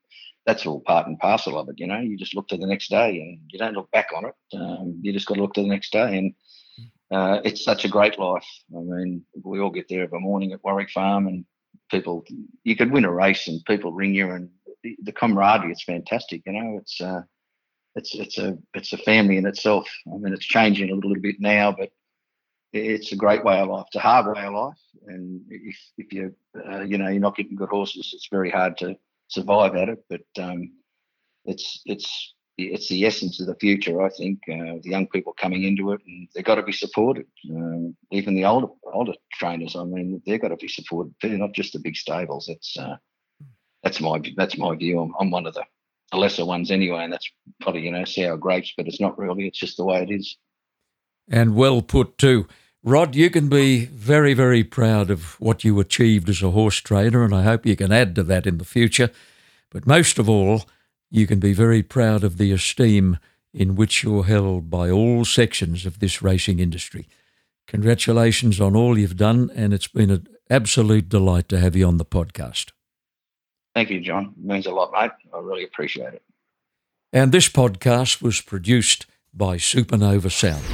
that's 0.47 0.67
all 0.67 0.81
part 0.81 1.07
and 1.07 1.19
parcel 1.19 1.59
of 1.59 1.69
it. 1.69 1.77
You 1.79 1.87
know, 1.87 1.99
you 1.99 2.17
just 2.17 2.35
look 2.35 2.49
to 2.49 2.57
the 2.57 2.67
next 2.67 2.89
day 2.89 3.21
and 3.21 3.41
you 3.49 3.59
don't 3.59 3.75
look 3.75 3.91
back 3.91 4.09
on 4.15 4.27
it. 4.27 4.35
Um, 4.57 4.99
you 5.03 5.13
just 5.13 5.27
got 5.27 5.35
to 5.35 5.41
look 5.41 5.55
to 5.55 5.63
the 5.63 5.69
next 5.69 5.93
day. 5.93 6.19
And 6.19 6.35
uh, 7.11 7.41
it's 7.45 7.65
such 7.65 7.85
a 7.85 7.89
great 7.89 8.19
life. 8.19 8.47
I 8.77 8.81
mean, 8.81 9.25
we 9.43 9.61
all 9.61 9.71
get 9.71 9.89
there 9.89 10.03
every 10.03 10.21
morning 10.21 10.53
at 10.53 10.63
Warwick 10.63 10.91
Farm, 10.91 11.27
and 11.27 11.45
people, 11.91 12.25
you 12.65 12.77
could 12.77 12.93
win 12.93 13.05
a 13.05 13.13
race, 13.13 13.49
and 13.49 13.65
people 13.65 13.93
ring 13.93 14.15
you, 14.15 14.31
and 14.31 14.51
the, 14.83 14.97
the 15.03 15.13
camaraderie, 15.13 15.73
it's 15.73 15.85
fantastic. 15.85 16.43
You 16.47 16.53
know, 16.53 16.79
it's 16.79 17.01
uh, 17.01 17.23
it's 17.95 18.15
it's 18.15 18.39
a 18.39 18.57
it's 18.75 18.93
a 18.93 18.99
family 18.99 19.37
in 19.37 19.47
itself. 19.47 19.89
I 20.07 20.17
mean, 20.17 20.33
it's 20.33 20.47
changing 20.47 20.91
a 20.91 20.95
little, 20.95 21.11
little 21.11 21.23
bit 21.23 21.37
now, 21.41 21.73
but 21.73 21.91
it's 22.73 23.13
a 23.13 23.17
great 23.17 23.45
way 23.45 23.59
of 23.59 23.69
life. 23.69 23.87
It's 23.89 23.97
a 23.97 24.01
hard 24.01 24.35
way 24.35 24.45
of 24.45 24.55
life, 24.55 24.79
and 25.07 25.43
if 25.49 25.77
if 25.99 26.13
you 26.13 26.35
uh, 26.69 26.83
you 26.83 26.99
know 26.99 27.09
you're 27.09 27.21
not 27.21 27.37
getting 27.37 27.57
good 27.57 27.69
horses, 27.69 28.13
it's 28.15 28.29
very 28.31 28.51
hard 28.51 28.77
to 28.79 28.97
survive 29.29 29.75
at 29.75 29.89
it. 29.89 30.05
But 30.09 30.43
um, 30.43 30.73
it's 31.45 31.83
it's 31.85 32.35
it's 32.57 32.89
the 32.89 33.07
essence 33.07 33.41
of 33.41 33.47
the 33.47 33.57
future. 33.57 34.03
I 34.03 34.11
think 34.11 34.41
uh, 34.49 34.79
the 34.83 34.91
young 34.91 35.07
people 35.09 35.33
coming 35.33 35.65
into 35.65 35.93
it, 35.93 36.01
and 36.07 36.29
they've 36.35 36.45
got 36.45 36.57
to 36.57 36.63
be 36.63 36.73
supported. 36.73 37.27
Um, 37.51 37.97
even 38.13 38.35
the 38.35 38.45
older 38.45 38.69
older 38.85 39.15
trainers, 39.33 39.75
I 39.75 39.85
mean, 39.85 40.23
they've 40.27 40.41
got 40.41 40.49
to 40.49 40.57
be 40.57 40.69
supported. 40.69 41.15
They're 41.21 41.39
not 41.39 41.55
just 41.55 41.73
the 41.73 41.81
big 41.81 41.97
stables. 41.97 42.49
It's 42.49 42.77
uh, 42.79 42.97
that's 43.83 44.01
my 44.01 44.21
that's 44.37 44.59
my 44.59 44.75
view. 44.77 45.01
I'm, 45.01 45.15
I'm, 45.19 45.31
one 45.31 45.47
of 45.47 45.55
the, 45.55 45.65
the 46.13 46.19
lesser 46.19 46.45
ones 46.45 46.71
anyway, 46.71 47.05
and 47.05 47.13
that's 47.13 47.31
probably 47.61 47.83
you 47.83 47.93
know 47.93 48.05
sour 48.05 48.37
grapes, 48.37 48.73
but 48.77 48.87
it's 48.87 49.01
not 49.01 49.19
really. 49.19 49.47
It's 49.47 49.59
just 49.59 49.77
the 49.77 49.85
way 49.85 50.03
it 50.03 50.11
is. 50.11 50.37
And 51.29 51.55
well 51.55 51.83
put 51.83 52.19
too. 52.19 52.47
Rod, 52.83 53.15
you 53.15 53.29
can 53.29 53.49
be 53.49 53.85
very, 53.87 54.33
very 54.33 54.65
proud 54.65 55.11
of 55.11 55.39
what 55.39 55.65
you 55.65 55.79
achieved 55.81 56.31
as 56.31 56.43
a 56.43 56.51
horse 56.51 56.79
trainer, 56.79 57.23
and 57.23 57.35
I 57.35 57.43
hope 57.43 57.67
you 57.67 57.77
can 57.77 57.93
add 57.93 58.15
to 58.15 58.23
that 58.23 58.47
in 58.47 58.57
the 58.57 58.65
future. 58.65 59.11
But 59.71 59.87
most 59.87 60.19
of 60.19 60.31
all, 60.31 60.63
you 61.11 61.27
can 61.27 61.41
be 61.41 61.53
very 61.53 61.83
proud 61.83 62.25
of 62.25 62.39
the 62.39 62.53
esteem 62.53 63.19
in 63.53 63.75
which 63.75 64.03
you're 64.03 64.25
held 64.25 64.71
by 64.71 64.91
all 64.91 65.27
sections 65.27 65.85
of 65.85 65.99
this 65.99 66.23
racing 66.23 66.59
industry. 66.59 67.07
Congratulations 67.67 68.61
on 68.61 68.75
all 68.75 68.99
you've 68.99 69.17
done, 69.17 69.51
and 69.55 69.75
it's 69.75 69.89
been 69.89 70.11
an 70.11 70.27
absolute 70.49 71.09
delight 71.09 71.49
to 71.51 71.59
have 71.59 71.77
you 71.77 71.87
on 71.87 71.99
the 71.99 72.05
podcast. 72.05 72.71
Thank 73.75 73.91
you, 73.91 74.01
John. 74.01 74.35
It 74.39 74.45
means 74.45 74.67
a 74.67 74.71
lot, 74.71 74.93
mate. 74.93 75.13
I 75.33 75.39
really 75.39 75.65
appreciate 75.65 76.15
it. 76.15 76.23
And 77.13 77.33
this 77.33 77.49
podcast 77.49 78.23
was 78.23 78.41
produced 78.41 79.07
by 79.35 79.57
Supernova 79.57 80.31
Sound. 80.31 80.65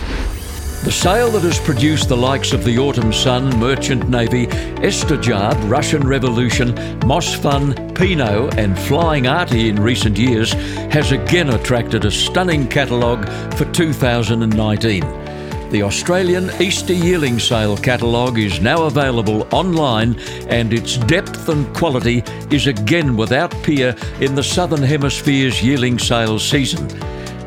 The 0.84 0.92
sale 0.92 1.30
that 1.32 1.42
has 1.42 1.58
produced 1.58 2.08
the 2.08 2.16
likes 2.16 2.52
of 2.52 2.62
the 2.64 2.78
Autumn 2.78 3.12
Sun, 3.12 3.58
Merchant 3.58 4.08
Navy, 4.08 4.46
Estijaab, 4.46 5.68
Russian 5.68 6.06
Revolution, 6.06 6.74
Mossfun, 7.00 7.94
Pinot, 7.96 8.56
and 8.56 8.78
Flying 8.78 9.26
Artie 9.26 9.68
in 9.68 9.82
recent 9.82 10.16
years 10.16 10.52
has 10.92 11.10
again 11.10 11.50
attracted 11.50 12.04
a 12.04 12.10
stunning 12.10 12.68
catalogue 12.68 13.28
for 13.54 13.64
2019. 13.72 15.25
The 15.70 15.82
Australian 15.82 16.50
Easter 16.60 16.92
Yearling 16.92 17.40
Sale 17.40 17.76
catalogue 17.78 18.38
is 18.38 18.60
now 18.60 18.84
available 18.84 19.48
online, 19.52 20.16
and 20.48 20.72
its 20.72 20.96
depth 20.96 21.48
and 21.48 21.66
quality 21.74 22.22
is 22.52 22.68
again 22.68 23.16
without 23.16 23.50
peer 23.64 23.96
in 24.20 24.36
the 24.36 24.44
Southern 24.44 24.82
Hemisphere's 24.82 25.64
yearling 25.64 25.98
sale 25.98 26.38
season. 26.38 26.88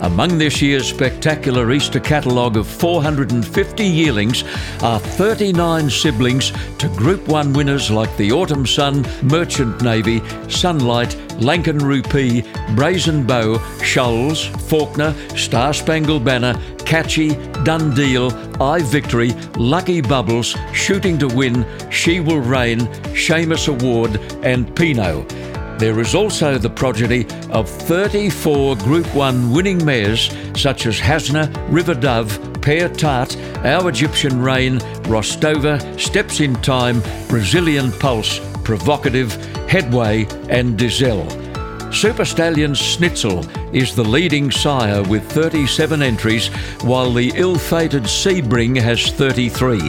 Among 0.02 0.38
this 0.38 0.62
year's 0.62 0.88
spectacular 0.88 1.72
Easter 1.72 2.00
catalogue 2.00 2.56
of 2.56 2.68
450 2.68 3.84
yearlings 3.84 4.44
are 4.82 5.00
39 5.00 5.90
siblings 5.90 6.52
to 6.78 6.88
Group 6.90 7.26
1 7.28 7.54
winners 7.54 7.90
like 7.92 8.16
the 8.18 8.32
Autumn 8.32 8.66
Sun, 8.66 9.06
Merchant 9.24 9.82
Navy, 9.82 10.22
Sunlight, 10.50 11.16
Lankan 11.40 11.82
Rupee, 11.82 12.44
Brazen 12.76 13.26
Beau, 13.26 13.60
Shoals, 13.82 14.46
Faulkner, 14.70 15.14
Star 15.36 15.74
Spangled 15.74 16.24
Banner, 16.24 16.54
Catchy, 16.90 17.30
Dundeel, 17.68 18.32
I 18.60 18.82
Victory, 18.82 19.30
Lucky 19.58 20.02
Bubbles, 20.02 20.56
Shooting 20.74 21.20
to 21.20 21.28
Win, 21.28 21.64
She 21.92 22.20
Will 22.20 22.40
Reign, 22.40 22.80
Shamus 23.14 23.68
Award, 23.68 24.20
and 24.44 24.76
Pinot. 24.76 25.30
There 25.78 26.00
is 26.00 26.16
also 26.16 26.58
the 26.58 26.72
progeny 26.72 27.28
of 27.52 27.70
34 27.70 28.78
Group 28.78 29.06
1 29.14 29.52
winning 29.52 29.86
mares 29.86 30.36
such 30.56 30.88
as 30.88 30.98
Hasna, 30.98 31.54
River 31.70 31.94
Dove, 31.94 32.60
Pear 32.64 32.90
Tart, 32.90 33.38
Our 33.58 33.88
Egyptian 33.88 34.42
Rain, 34.42 34.80
Rostova, 35.04 35.78
Steps 36.00 36.40
in 36.40 36.56
Time, 36.56 37.04
Brazilian 37.28 37.92
Pulse, 37.92 38.40
Provocative, 38.64 39.36
Headway, 39.70 40.26
and 40.50 40.76
Dizelle. 40.76 41.49
Super 41.92 42.24
Stallion 42.24 42.74
Snitzel 42.74 43.44
is 43.74 43.96
the 43.96 44.04
leading 44.04 44.52
sire 44.52 45.02
with 45.04 45.24
37 45.32 46.02
entries, 46.02 46.48
while 46.84 47.12
the 47.12 47.32
ill 47.36 47.58
fated 47.58 48.04
Sebring 48.04 48.80
has 48.80 49.12
33. 49.12 49.80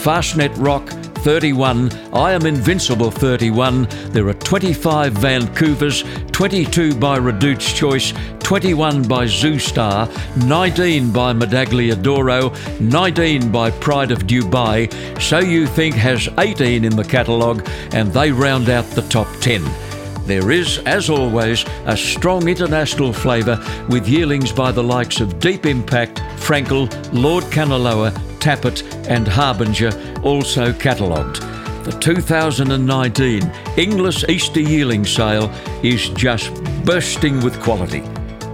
Fastnet 0.00 0.52
Rock 0.56 0.88
31, 1.18 1.90
I 2.14 2.32
Am 2.32 2.46
Invincible 2.46 3.10
31, 3.10 3.86
there 4.10 4.28
are 4.28 4.34
25 4.34 5.12
Vancouvers, 5.12 6.32
22 6.32 6.94
by 6.94 7.18
Reduced 7.18 7.76
Choice, 7.76 8.14
21 8.38 9.02
by 9.06 9.26
Zoustar, 9.26 10.08
19 10.46 11.12
by 11.12 11.32
Medaglia 11.34 12.00
D'Oro, 12.00 12.54
19 12.80 13.50
by 13.50 13.70
Pride 13.72 14.12
of 14.12 14.20
Dubai, 14.20 14.90
So 15.20 15.40
You 15.40 15.66
Think 15.66 15.96
has 15.96 16.28
18 16.38 16.84
in 16.84 16.96
the 16.96 17.04
catalogue, 17.04 17.68
and 17.92 18.10
they 18.12 18.30
round 18.32 18.70
out 18.70 18.84
the 18.92 19.02
top 19.02 19.28
10. 19.40 19.89
There 20.30 20.52
is, 20.52 20.78
as 20.86 21.10
always, 21.10 21.64
a 21.86 21.96
strong 21.96 22.46
international 22.46 23.12
flavour 23.12 23.58
with 23.88 24.06
yearlings 24.06 24.52
by 24.52 24.70
the 24.70 24.80
likes 24.80 25.18
of 25.20 25.40
Deep 25.40 25.66
Impact, 25.66 26.18
Frankel, 26.36 26.88
Lord 27.12 27.42
Kanaloa, 27.46 28.12
Tapit, 28.38 28.84
and 29.08 29.26
Harbinger 29.26 29.90
also 30.22 30.72
catalogued. 30.72 31.42
The 31.84 31.98
2019 32.00 33.42
Inglis 33.76 34.24
Easter 34.28 34.60
Yearling 34.60 35.04
Sale 35.04 35.50
is 35.82 36.10
just 36.10 36.54
bursting 36.84 37.42
with 37.42 37.60
quality. 37.60 38.02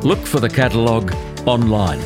Look 0.00 0.20
for 0.20 0.40
the 0.40 0.48
catalogue 0.48 1.14
online. 1.46 2.00